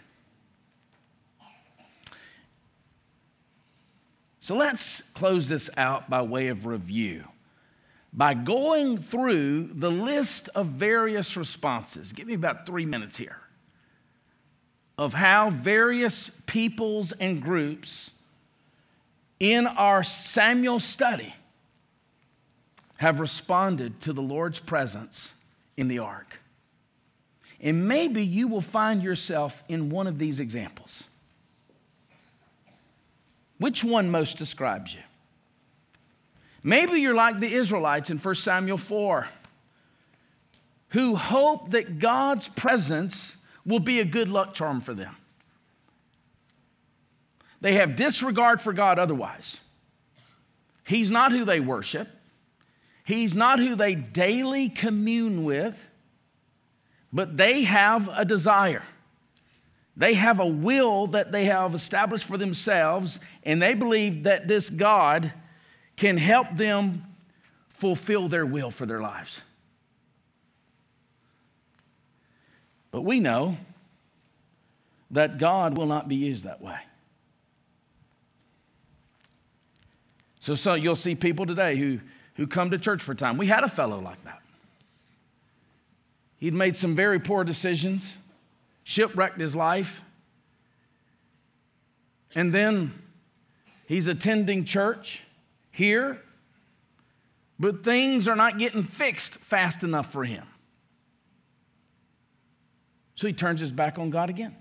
So 4.38 4.54
let's 4.54 5.02
close 5.12 5.48
this 5.48 5.68
out 5.76 6.08
by 6.08 6.22
way 6.22 6.46
of 6.46 6.64
review 6.64 7.24
by 8.12 8.34
going 8.34 8.98
through 8.98 9.70
the 9.74 9.90
list 9.90 10.50
of 10.54 10.68
various 10.68 11.36
responses. 11.36 12.12
Give 12.12 12.28
me 12.28 12.34
about 12.34 12.64
three 12.64 12.86
minutes 12.86 13.16
here 13.16 13.40
of 14.96 15.14
how 15.14 15.50
various 15.50 16.30
peoples 16.46 17.10
and 17.10 17.42
groups 17.42 18.12
in 19.40 19.66
our 19.66 20.04
Samuel 20.04 20.78
study 20.78 21.34
have 22.98 23.18
responded 23.18 24.00
to 24.02 24.12
the 24.12 24.22
Lord's 24.22 24.60
presence 24.60 25.32
in 25.76 25.88
the 25.88 25.98
ark. 25.98 26.38
And 27.62 27.86
maybe 27.86 28.24
you 28.24 28.48
will 28.48 28.60
find 28.60 29.02
yourself 29.02 29.62
in 29.68 29.88
one 29.88 30.08
of 30.08 30.18
these 30.18 30.40
examples. 30.40 31.04
Which 33.58 33.84
one 33.84 34.10
most 34.10 34.36
describes 34.36 34.92
you? 34.92 35.00
Maybe 36.64 37.00
you're 37.00 37.14
like 37.14 37.38
the 37.38 37.52
Israelites 37.52 38.10
in 38.10 38.18
1 38.18 38.34
Samuel 38.34 38.78
4, 38.78 39.28
who 40.88 41.14
hope 41.14 41.70
that 41.70 42.00
God's 42.00 42.48
presence 42.48 43.36
will 43.64 43.80
be 43.80 44.00
a 44.00 44.04
good 44.04 44.28
luck 44.28 44.54
charm 44.54 44.80
for 44.80 44.94
them. 44.94 45.16
They 47.60 47.74
have 47.74 47.94
disregard 47.94 48.60
for 48.60 48.72
God 48.72 48.98
otherwise. 48.98 49.58
He's 50.84 51.10
not 51.10 51.30
who 51.30 51.44
they 51.44 51.60
worship, 51.60 52.08
He's 53.04 53.34
not 53.34 53.60
who 53.60 53.76
they 53.76 53.94
daily 53.94 54.68
commune 54.68 55.44
with, 55.44 55.78
but 57.12 57.36
they 57.36 57.62
have 57.62 58.08
a 58.12 58.24
desire. 58.24 58.82
They 59.96 60.14
have 60.14 60.40
a 60.40 60.46
will 60.46 61.08
that 61.08 61.32
they 61.32 61.44
have 61.44 61.74
established 61.74 62.24
for 62.24 62.38
themselves, 62.38 63.18
and 63.42 63.60
they 63.60 63.74
believe 63.74 64.22
that 64.22 64.48
this 64.48 64.70
God 64.70 65.32
can 65.96 66.16
help 66.16 66.56
them 66.56 67.04
fulfill 67.68 68.28
their 68.28 68.46
will 68.46 68.70
for 68.70 68.86
their 68.86 69.00
lives. 69.00 69.42
But 72.90 73.02
we 73.02 73.20
know 73.20 73.56
that 75.10 75.38
God 75.38 75.76
will 75.76 75.86
not 75.86 76.08
be 76.08 76.16
used 76.16 76.44
that 76.44 76.62
way. 76.62 76.78
So, 80.40 80.54
so 80.54 80.74
you'll 80.74 80.96
see 80.96 81.14
people 81.14 81.46
today 81.46 81.76
who, 81.76 82.00
who 82.34 82.46
come 82.46 82.70
to 82.70 82.78
church 82.78 83.02
for 83.02 83.14
time. 83.14 83.36
We 83.36 83.46
had 83.46 83.62
a 83.62 83.68
fellow 83.68 84.00
like 84.00 84.22
that. 84.24 84.41
He'd 86.42 86.54
made 86.54 86.74
some 86.74 86.96
very 86.96 87.20
poor 87.20 87.44
decisions 87.44 88.14
shipwrecked 88.82 89.38
his 89.38 89.54
life. 89.54 90.00
And 92.34 92.52
then 92.52 93.00
he's 93.86 94.08
attending 94.08 94.64
church 94.64 95.22
here, 95.70 96.20
but 97.60 97.84
things 97.84 98.26
are 98.26 98.34
not 98.34 98.58
getting 98.58 98.82
fixed 98.82 99.34
fast 99.34 99.84
enough 99.84 100.10
for 100.10 100.24
him. 100.24 100.44
So 103.14 103.28
he 103.28 103.32
turns 103.32 103.60
his 103.60 103.70
back 103.70 103.96
on 103.96 104.10
God 104.10 104.28
again. 104.28 104.56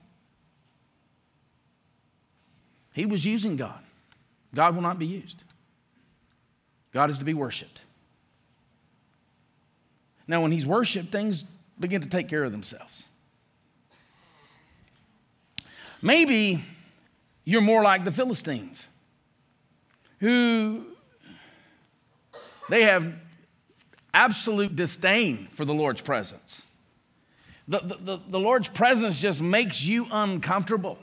He 2.93 3.07
was 3.07 3.25
using 3.25 3.55
God. 3.55 3.83
God 4.53 4.75
will 4.75 4.83
not 4.83 4.99
be 4.99 5.07
used. 5.07 5.37
God 6.93 7.09
is 7.09 7.17
to 7.17 7.25
be 7.25 7.33
worshiped. 7.33 7.81
Now, 10.27 10.43
when 10.43 10.51
he's 10.51 10.67
worshiped, 10.67 11.11
things 11.11 11.43
begin 11.81 12.01
to 12.01 12.07
take 12.07 12.29
care 12.29 12.43
of 12.43 12.51
themselves. 12.51 13.03
Maybe 16.01 16.63
you're 17.43 17.61
more 17.61 17.83
like 17.83 18.05
the 18.05 18.11
Philistines, 18.11 18.85
who 20.19 20.85
they 22.69 22.83
have 22.83 23.13
absolute 24.13 24.75
disdain 24.75 25.47
for 25.53 25.65
the 25.65 25.73
Lord's 25.73 26.01
presence. 26.01 26.61
The, 27.67 27.79
the, 27.79 28.19
the, 28.27 28.39
Lord's 28.39 28.67
presence 28.67 29.19
just 29.19 29.41
makes 29.41 29.83
you 29.83 30.07
uncomfortable. 30.11 30.97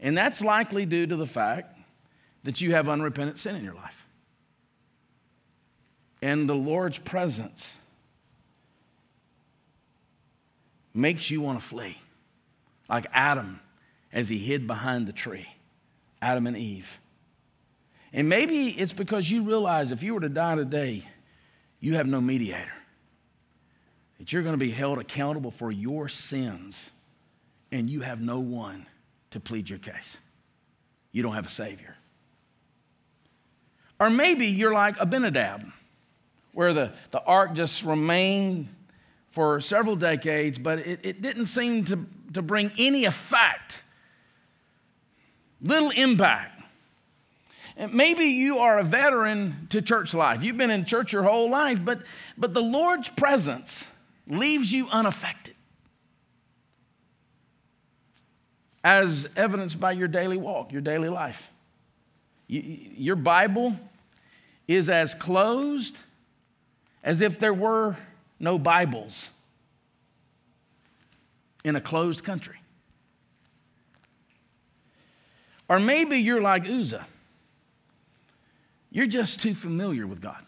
And 0.00 0.16
that's 0.16 0.40
likely 0.40 0.86
due 0.86 1.06
to 1.06 1.16
the 1.16 1.26
fact 1.26 1.78
that 2.44 2.60
you 2.60 2.74
have 2.74 2.88
unrepentant 2.88 3.38
sin 3.38 3.56
in 3.56 3.64
your 3.64 3.74
life. 3.74 4.06
And 6.22 6.48
the 6.48 6.54
Lord's 6.54 6.98
presence 6.98 7.68
makes 10.94 11.30
you 11.30 11.40
want 11.40 11.60
to 11.60 11.64
flee, 11.64 11.98
like 12.88 13.06
Adam 13.12 13.60
as 14.12 14.28
he 14.28 14.38
hid 14.38 14.66
behind 14.66 15.08
the 15.08 15.12
tree, 15.12 15.48
Adam 16.22 16.46
and 16.46 16.56
Eve. 16.56 17.00
And 18.12 18.28
maybe 18.28 18.68
it's 18.68 18.92
because 18.92 19.28
you 19.28 19.42
realize 19.42 19.90
if 19.90 20.02
you 20.04 20.14
were 20.14 20.20
to 20.20 20.28
die 20.28 20.54
today, 20.54 21.06
you 21.80 21.96
have 21.96 22.06
no 22.06 22.20
mediator. 22.20 22.72
That 24.18 24.32
you're 24.32 24.44
going 24.44 24.54
to 24.54 24.64
be 24.64 24.70
held 24.70 24.98
accountable 24.98 25.50
for 25.50 25.72
your 25.72 26.08
sins, 26.08 26.78
and 27.72 27.90
you 27.90 28.02
have 28.02 28.20
no 28.20 28.38
one 28.38 28.86
to 29.32 29.40
plead 29.40 29.68
your 29.68 29.80
case. 29.80 30.16
You 31.10 31.24
don't 31.24 31.34
have 31.34 31.46
a 31.46 31.50
Savior. 31.50 31.96
Or 33.98 34.10
maybe 34.10 34.46
you're 34.46 34.72
like 34.72 34.96
Abinadab, 35.00 35.64
where 36.52 36.72
the, 36.72 36.92
the 37.10 37.20
ark 37.20 37.54
just 37.54 37.82
remained 37.82 38.68
for 39.34 39.60
several 39.60 39.96
decades, 39.96 40.60
but 40.60 40.78
it, 40.78 41.00
it 41.02 41.20
didn't 41.20 41.46
seem 41.46 41.84
to, 41.84 42.06
to 42.34 42.40
bring 42.40 42.70
any 42.78 43.04
effect 43.04 43.82
little 45.60 45.90
impact. 45.90 46.62
Maybe 47.90 48.26
you 48.26 48.60
are 48.60 48.78
a 48.78 48.84
veteran 48.84 49.66
to 49.70 49.82
church 49.82 50.14
life. 50.14 50.44
You've 50.44 50.56
been 50.56 50.70
in 50.70 50.84
church 50.84 51.12
your 51.12 51.24
whole 51.24 51.50
life, 51.50 51.84
but, 51.84 52.02
but 52.38 52.54
the 52.54 52.62
Lord's 52.62 53.08
presence 53.08 53.82
leaves 54.28 54.72
you 54.72 54.88
unaffected, 54.90 55.56
as 58.84 59.26
evidenced 59.34 59.80
by 59.80 59.90
your 59.90 60.06
daily 60.06 60.36
walk, 60.36 60.70
your 60.70 60.80
daily 60.80 61.08
life. 61.08 61.50
You, 62.46 62.60
your 62.60 63.16
Bible 63.16 63.80
is 64.68 64.88
as 64.88 65.12
closed 65.12 65.96
as 67.02 67.20
if 67.20 67.40
there 67.40 67.52
were 67.52 67.96
no 68.38 68.58
Bibles 68.58 69.28
in 71.64 71.76
a 71.76 71.80
closed 71.80 72.24
country. 72.24 72.56
Or 75.68 75.78
maybe 75.78 76.18
you're 76.18 76.42
like 76.42 76.68
Uzzah. 76.68 77.06
You're 78.90 79.06
just 79.06 79.40
too 79.40 79.54
familiar 79.54 80.06
with 80.06 80.20
God. 80.20 80.44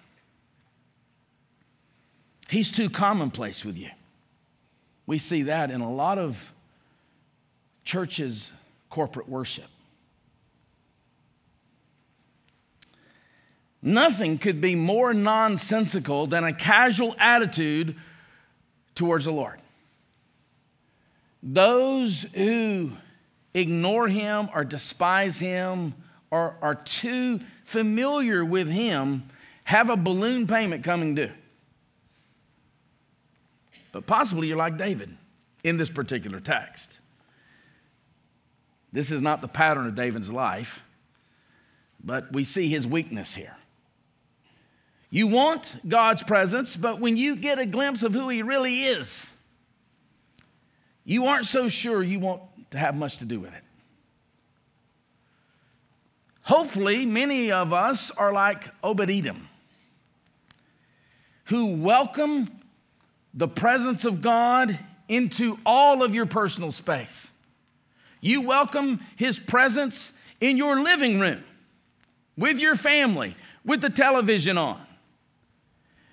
He's 2.49 2.70
too 2.70 2.89
commonplace 2.89 3.64
with 3.64 3.76
you. 3.76 3.91
We 5.07 5.18
see 5.18 5.43
that 5.43 5.70
in 5.70 5.80
a 5.80 5.93
lot 5.93 6.18
of 6.18 6.53
churches' 7.84 8.51
corporate 8.91 9.28
worship. 9.28 9.66
Nothing 13.87 14.39
could 14.39 14.61
be 14.61 14.74
more 14.74 15.14
nonsensical 15.14 16.26
than 16.26 16.43
a 16.43 16.53
casual 16.53 17.14
attitude 17.20 17.95
towards 18.97 19.26
the 19.26 19.30
Lord. 19.30 19.61
Those 21.41 22.26
who 22.34 22.91
ignore 23.55 24.09
him 24.09 24.49
or 24.53 24.64
despise 24.64 25.39
him 25.39 25.95
or 26.32 26.57
are 26.61 26.74
too 26.74 27.39
familiar 27.64 28.45
with 28.45 28.66
him 28.66 29.28
have 29.62 29.89
a 29.89 29.97
balloon 29.97 30.49
payment 30.49 30.82
coming 30.82 31.14
due. 31.14 31.30
But 33.93 34.05
possibly 34.05 34.49
you're 34.49 34.57
like 34.57 34.78
David 34.78 35.16
in 35.62 35.76
this 35.76 35.91
particular 35.91 36.41
text. 36.41 36.99
This 38.93 39.12
is 39.12 39.22
not 39.22 39.43
the 39.43 39.49
pattern 39.49 39.87
of 39.87 39.95
David's 39.95 40.32
life, 40.32 40.82
but 42.03 42.32
we 42.32 42.43
see 42.43 42.68
his 42.68 42.84
weakness 42.84 43.37
here. 43.37 43.56
You 45.17 45.29
want 45.29 45.89
God's 45.89 46.23
presence, 46.23 46.77
but 46.77 47.01
when 47.01 47.17
you 47.17 47.37
get 47.37 47.59
a 47.59 47.64
glimpse 47.64 48.03
of 48.03 48.12
who 48.12 48.29
he 48.29 48.43
really 48.43 48.85
is, 48.85 49.27
you 51.07 51.25
aren't 51.25 51.47
so 51.47 51.71
sure 51.71 52.03
you 52.03 52.21
want 52.21 52.43
to 52.73 52.77
have 52.77 52.95
much 52.95 53.17
to 53.21 53.25
do 53.25 53.41
with 53.41 53.55
it. 53.55 53.62
Hopefully, 56.43 57.07
many 57.07 57.51
of 57.51 57.73
us 57.73 58.11
are 58.11 58.31
like 58.31 58.69
Obed 58.85 59.09
Edom, 59.09 59.49
who 61.45 61.77
welcome 61.77 62.51
the 63.33 63.49
presence 63.49 64.05
of 64.05 64.21
God 64.21 64.79
into 65.09 65.59
all 65.64 66.03
of 66.03 66.14
your 66.14 66.27
personal 66.27 66.73
space. 66.73 67.29
You 68.21 68.43
welcome 68.43 69.01
his 69.17 69.39
presence 69.39 70.12
in 70.43 70.59
your 70.59 70.83
living 70.83 71.19
room, 71.19 71.43
with 72.37 72.59
your 72.59 72.75
family, 72.75 73.35
with 73.64 73.81
the 73.81 73.89
television 73.89 74.59
on. 74.59 74.86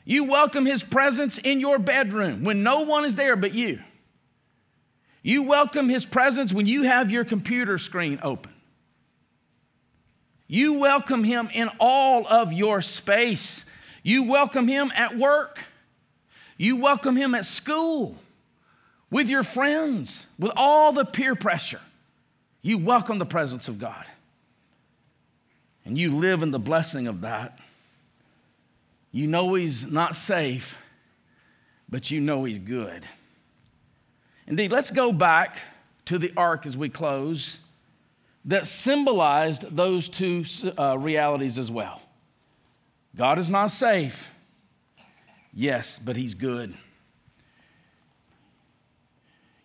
You 0.06 0.26
welcome 0.26 0.66
his 0.66 0.84
presence 0.84 1.38
in 1.38 1.60
your 1.60 1.80
bedroom 1.80 2.44
when 2.44 2.64
no 2.64 2.82
one 2.82 3.06
is 3.06 3.16
there 3.16 3.36
but 3.36 3.54
you. 3.54 3.80
You 5.22 5.44
welcome 5.44 5.88
his 5.88 6.06
presence 6.06 6.52
when 6.52 6.68
you 6.68 6.84
have 6.84 7.10
your 7.10 7.24
computer 7.24 7.78
screen 7.78 8.20
open. 8.22 8.52
You 10.48 10.74
welcome 10.74 11.24
him 11.24 11.50
in 11.54 11.70
all 11.80 12.28
of 12.28 12.52
your 12.52 12.82
space. 12.82 13.64
You 14.04 14.24
welcome 14.24 14.68
him 14.68 14.92
at 14.94 15.18
work. 15.18 15.60
You 16.58 16.76
welcome 16.76 17.16
him 17.16 17.34
at 17.34 17.46
school, 17.46 18.16
with 19.10 19.28
your 19.28 19.44
friends, 19.44 20.26
with 20.38 20.52
all 20.56 20.92
the 20.92 21.06
peer 21.06 21.36
pressure. 21.36 21.82
You 22.62 22.78
welcome 22.78 23.18
the 23.18 23.26
presence 23.26 23.68
of 23.68 23.80
God. 23.80 24.06
And 25.86 25.98
you 25.98 26.16
live 26.16 26.44
in 26.44 26.52
the 26.52 26.60
blessing 26.60 27.08
of 27.08 27.22
that. 27.22 27.58
You 29.14 29.28
know 29.28 29.54
He's 29.54 29.86
not 29.86 30.18
safe, 30.18 30.78
but 31.88 32.12
you 32.12 32.20
know 32.20 32.44
He's 32.44 32.58
good. 32.58 33.08
Indeed, 34.48 34.72
let's 34.72 34.92
go 34.92 35.14
back 35.14 35.60
to 36.06 36.18
the 36.18 36.34
ark 36.36 36.66
as 36.66 36.76
we 36.76 36.90
close 36.90 37.58
that 38.46 38.68
symbolized 38.68 39.74
those 39.74 40.10
two 40.10 40.44
uh, 40.78 40.98
realities 40.98 41.58
as 41.58 41.72
well. 41.72 42.02
God 43.16 43.40
is 43.40 43.50
not 43.50 43.68
safe, 43.68 44.30
yes, 45.54 46.00
but 46.04 46.18
He's 46.18 46.34
good. 46.34 46.76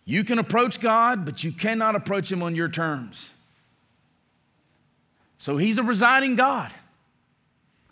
You 0.05 0.23
can 0.23 0.39
approach 0.39 0.79
God, 0.79 1.25
but 1.25 1.43
you 1.43 1.51
cannot 1.51 1.95
approach 1.95 2.31
Him 2.31 2.41
on 2.41 2.55
your 2.55 2.69
terms. 2.69 3.31
So 5.39 5.57
He's 5.57 5.77
a 5.77 5.83
residing 5.83 6.35
God. 6.35 6.71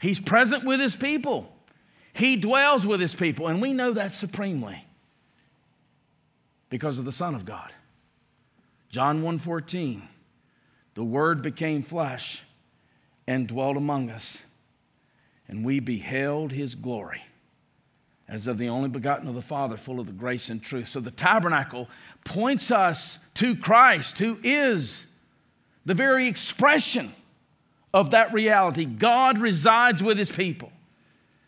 He's 0.02 0.20
present 0.20 0.64
with 0.64 0.80
His 0.80 0.96
people. 0.96 1.52
He 2.14 2.36
dwells 2.36 2.86
with 2.86 3.00
His 3.00 3.16
people, 3.16 3.48
and 3.48 3.62
we 3.62 3.74
know 3.74 3.94
that 3.94 4.12
supremely 4.12 4.86
because 6.70 7.00
of 7.00 7.06
the 7.06 7.12
Son 7.12 7.36
of 7.36 7.46
God. 7.46 7.72
John 8.90 9.22
1:14 9.22 10.08
The 10.96 11.04
word 11.04 11.42
became 11.42 11.84
flesh 11.84 12.44
and 13.28 13.48
dwelt 13.48 13.78
among 13.78 14.10
us 14.10 14.38
and 15.48 15.64
we 15.64 15.80
beheld 15.80 16.52
his 16.52 16.76
glory 16.76 17.24
as 18.28 18.48
of 18.48 18.58
the 18.58 18.68
only 18.68 18.90
begotten 18.90 19.28
of 19.28 19.36
the 19.36 19.42
Father 19.42 19.78
full 19.78 20.00
of 20.00 20.06
the 20.06 20.12
grace 20.12 20.50
and 20.50 20.62
truth. 20.62 20.90
So 20.90 21.00
the 21.00 21.12
tabernacle 21.12 21.88
points 22.26 22.72
us 22.72 23.20
to 23.36 23.56
Christ 23.56 24.20
who 24.20 24.38
is 24.44 25.06
the 25.86 25.94
very 25.94 26.28
expression 26.28 27.14
of 27.94 28.12
that 28.12 28.34
reality. 28.34 28.86
God 28.86 29.40
resides 29.40 30.04
with 30.04 30.18
his 30.18 30.30
people. 30.30 30.72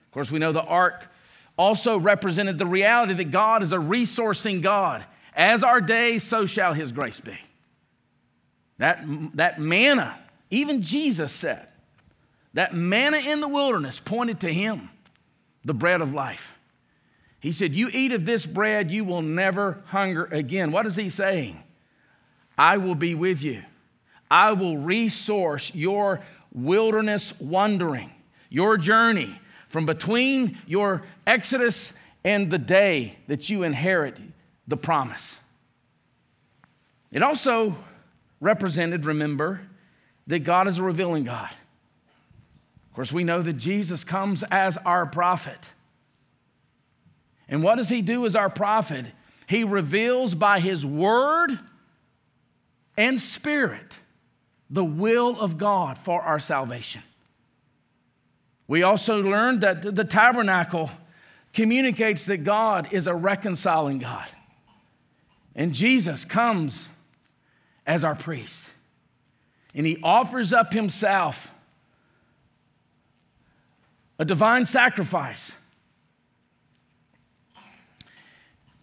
Of 0.07 0.11
course, 0.11 0.31
we 0.31 0.39
know 0.39 0.51
the 0.51 0.61
ark 0.61 1.05
also 1.57 1.97
represented 1.97 2.57
the 2.57 2.65
reality 2.65 3.13
that 3.13 3.31
God 3.31 3.63
is 3.63 3.73
a 3.73 3.77
resourcing 3.77 4.61
God. 4.61 5.03
As 5.35 5.63
our 5.63 5.81
day, 5.81 6.17
so 6.17 6.45
shall 6.45 6.73
his 6.73 6.91
grace 6.91 7.19
be. 7.19 7.37
That, 8.77 9.03
that 9.35 9.59
manna, 9.59 10.17
even 10.49 10.81
Jesus 10.81 11.31
said, 11.31 11.67
that 12.53 12.73
manna 12.73 13.17
in 13.17 13.41
the 13.41 13.47
wilderness 13.47 13.99
pointed 13.99 14.39
to 14.41 14.51
him, 14.51 14.89
the 15.63 15.73
bread 15.73 16.01
of 16.01 16.13
life. 16.13 16.53
He 17.39 17.51
said, 17.51 17.75
You 17.75 17.89
eat 17.89 18.11
of 18.11 18.25
this 18.25 18.45
bread, 18.45 18.89
you 18.89 19.03
will 19.03 19.21
never 19.21 19.83
hunger 19.87 20.25
again. 20.25 20.71
What 20.71 20.85
is 20.85 20.95
he 20.95 21.09
saying? 21.09 21.61
I 22.57 22.77
will 22.77 22.95
be 22.95 23.15
with 23.15 23.41
you. 23.41 23.63
I 24.29 24.53
will 24.53 24.77
resource 24.77 25.71
your 25.73 26.21
wilderness 26.51 27.33
wandering, 27.39 28.11
your 28.49 28.77
journey 28.77 29.39
from 29.67 29.85
between 29.85 30.57
your 30.65 31.03
exodus 31.25 31.93
and 32.23 32.49
the 32.49 32.57
day 32.57 33.17
that 33.27 33.49
you 33.49 33.63
inherit 33.63 34.17
the 34.67 34.77
promise. 34.77 35.35
It 37.11 37.23
also 37.23 37.75
represented, 38.39 39.05
remember, 39.05 39.61
that 40.27 40.39
God 40.39 40.67
is 40.67 40.77
a 40.77 40.83
revealing 40.83 41.23
God. 41.23 41.49
Of 42.89 42.95
course, 42.95 43.11
we 43.11 43.23
know 43.23 43.41
that 43.41 43.53
Jesus 43.53 44.03
comes 44.03 44.43
as 44.51 44.77
our 44.77 45.05
prophet. 45.05 45.59
And 47.47 47.63
what 47.63 47.75
does 47.75 47.89
he 47.89 48.01
do 48.01 48.25
as 48.25 48.35
our 48.35 48.49
prophet? 48.49 49.07
He 49.47 49.63
reveals 49.63 50.35
by 50.35 50.59
his 50.59 50.85
word 50.85 51.57
and 52.95 53.19
spirit 53.19 53.97
the 54.69 54.83
will 54.83 55.39
of 55.39 55.57
God 55.57 55.97
for 55.97 56.21
our 56.21 56.39
salvation. 56.39 57.01
We 58.67 58.83
also 58.83 59.21
learned 59.21 59.61
that 59.61 59.95
the 59.95 60.03
tabernacle 60.03 60.91
communicates 61.53 62.25
that 62.25 62.43
God 62.43 62.89
is 62.91 63.07
a 63.07 63.15
reconciling 63.15 63.99
God. 63.99 64.29
And 65.55 65.73
Jesus 65.73 66.23
comes 66.23 66.87
as 67.87 68.03
our 68.03 68.15
priest. 68.15 68.63
And 69.73 69.85
he 69.85 69.97
offers 70.03 70.53
up 70.53 70.71
himself 70.73 71.49
a 74.19 74.25
divine 74.25 74.65
sacrifice 74.65 75.51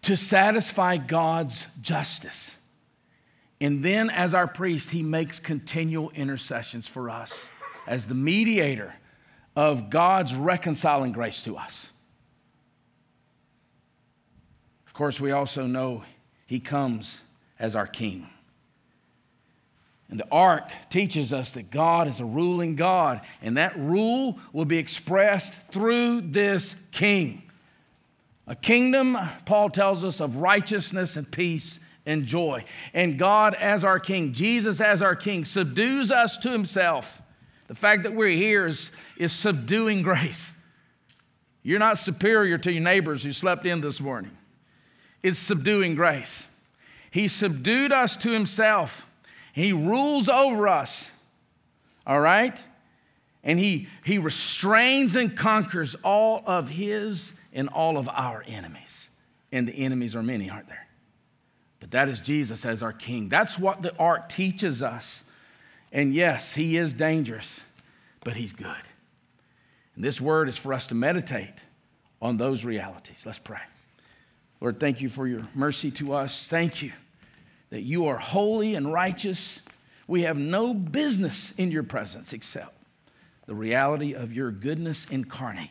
to 0.01 0.17
satisfy 0.17 0.97
God's 0.97 1.65
justice. 1.81 2.51
And 3.59 3.83
then, 3.83 4.09
as 4.09 4.33
our 4.33 4.47
priest, 4.47 4.91
he 4.91 5.01
makes 5.01 5.39
continual 5.39 6.11
intercessions 6.11 6.87
for 6.87 7.09
us 7.09 7.47
as 7.87 8.05
the 8.05 8.13
mediator 8.13 8.93
of 9.55 9.89
God's 9.89 10.35
reconciling 10.35 11.11
grace 11.11 11.41
to 11.43 11.57
us. 11.57 11.87
Of 14.85 14.93
course, 14.93 15.19
we 15.19 15.31
also 15.31 15.65
know 15.65 16.03
he 16.45 16.59
comes 16.59 17.17
as 17.59 17.75
our 17.75 17.87
king. 17.87 18.29
And 20.09 20.19
the 20.19 20.27
ark 20.31 20.69
teaches 20.89 21.33
us 21.33 21.51
that 21.51 21.71
God 21.71 22.07
is 22.07 22.19
a 22.19 22.25
ruling 22.25 22.75
God, 22.75 23.21
and 23.41 23.57
that 23.57 23.77
rule 23.77 24.39
will 24.53 24.65
be 24.65 24.77
expressed 24.77 25.53
through 25.71 26.21
this 26.21 26.75
king. 26.91 27.41
A 28.45 28.55
kingdom, 28.55 29.17
Paul 29.45 29.69
tells 29.69 30.03
us, 30.03 30.21
of 30.21 30.37
righteousness 30.37 31.17
and 31.17 31.29
peace 31.29 31.79
and 32.07 32.25
joy. 32.25 32.65
And 32.95 33.19
God, 33.19 33.53
as 33.53 33.83
our 33.83 33.99
king, 33.99 34.33
Jesus, 34.33 34.81
as 34.81 35.03
our 35.03 35.15
king, 35.15 35.45
subdues 35.45 36.11
us 36.11 36.37
to 36.39 36.49
himself. 36.49 37.21
The 37.67 37.75
fact 37.75 38.01
that 38.03 38.15
we're 38.15 38.29
here 38.29 38.65
is, 38.65 38.89
is 39.17 39.31
subduing 39.31 40.01
grace. 40.03 40.51
You're 41.61 41.77
not 41.77 41.99
superior 41.99 42.57
to 42.57 42.71
your 42.71 42.81
neighbors 42.81 43.21
who 43.21 43.33
slept 43.33 43.67
in 43.67 43.81
this 43.81 44.01
morning, 44.01 44.35
it's 45.21 45.37
subduing 45.37 45.93
grace. 45.93 46.45
He 47.11 47.27
subdued 47.27 47.91
us 47.91 48.15
to 48.17 48.31
himself 48.31 49.07
he 49.57 49.73
rules 49.73 50.29
over 50.29 50.67
us, 50.67 51.05
all 52.05 52.19
right? 52.19 52.55
And 53.43 53.57
he, 53.57 53.87
he 54.05 54.19
restrains 54.19 55.15
and 55.15 55.35
conquers 55.35 55.95
all 56.03 56.43
of 56.45 56.69
his 56.69 57.31
and 57.51 57.67
all 57.67 57.97
of 57.97 58.07
our 58.07 58.43
enemies. 58.45 59.09
And 59.51 59.67
the 59.67 59.73
enemies 59.73 60.15
are 60.15 60.21
many, 60.21 60.47
aren't 60.47 60.67
there? 60.67 60.86
But 61.79 61.91
that 61.91 62.09
is 62.09 62.19
Jesus 62.19 62.65
as 62.65 62.81
our 62.81 62.93
king. 62.93 63.29
That's 63.29 63.57
what 63.57 63.81
the 63.81 63.95
ark 63.97 64.29
teaches 64.29 64.81
us. 64.81 65.23
And 65.91 66.13
yes, 66.13 66.53
he 66.53 66.77
is 66.77 66.93
dangerous, 66.93 67.61
but 68.23 68.35
he's 68.35 68.53
good. 68.53 68.75
And 69.95 70.03
this 70.03 70.19
word 70.19 70.49
is 70.49 70.57
for 70.57 70.73
us 70.73 70.87
to 70.87 70.95
meditate 70.95 71.53
on 72.21 72.37
those 72.37 72.65
realities. 72.65 73.17
Let's 73.25 73.39
pray. 73.39 73.61
Lord, 74.59 74.79
thank 74.79 75.01
you 75.01 75.09
for 75.09 75.27
your 75.27 75.47
mercy 75.53 75.91
to 75.91 76.13
us. 76.13 76.45
Thank 76.45 76.81
you 76.81 76.91
that 77.69 77.81
you 77.81 78.07
are 78.07 78.17
holy 78.17 78.75
and 78.75 78.91
righteous. 78.91 79.59
We 80.07 80.23
have 80.23 80.37
no 80.37 80.73
business 80.73 81.53
in 81.57 81.71
your 81.71 81.83
presence 81.83 82.33
except 82.33 82.73
the 83.45 83.55
reality 83.55 84.13
of 84.13 84.33
your 84.33 84.51
goodness 84.51 85.05
incarnate 85.09 85.69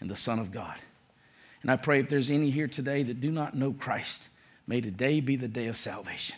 in 0.00 0.08
the 0.08 0.16
Son 0.16 0.38
of 0.38 0.52
God. 0.52 0.76
And 1.62 1.70
I 1.70 1.76
pray 1.76 2.00
if 2.00 2.08
there's 2.08 2.30
any 2.30 2.50
here 2.50 2.68
today 2.68 3.02
that 3.02 3.20
do 3.20 3.30
not 3.30 3.54
know 3.54 3.72
Christ, 3.72 4.22
may 4.70 4.80
today 4.80 5.18
be 5.18 5.34
the 5.34 5.48
day 5.48 5.66
of 5.66 5.76
salvation. 5.76 6.36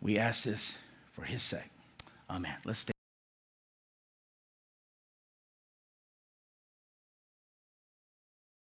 We 0.00 0.18
ask 0.18 0.44
this 0.44 0.72
for 1.12 1.24
his 1.24 1.42
sake. 1.42 1.70
Amen. 2.30 2.56
Let's 2.64 2.78
stand. 2.78 2.93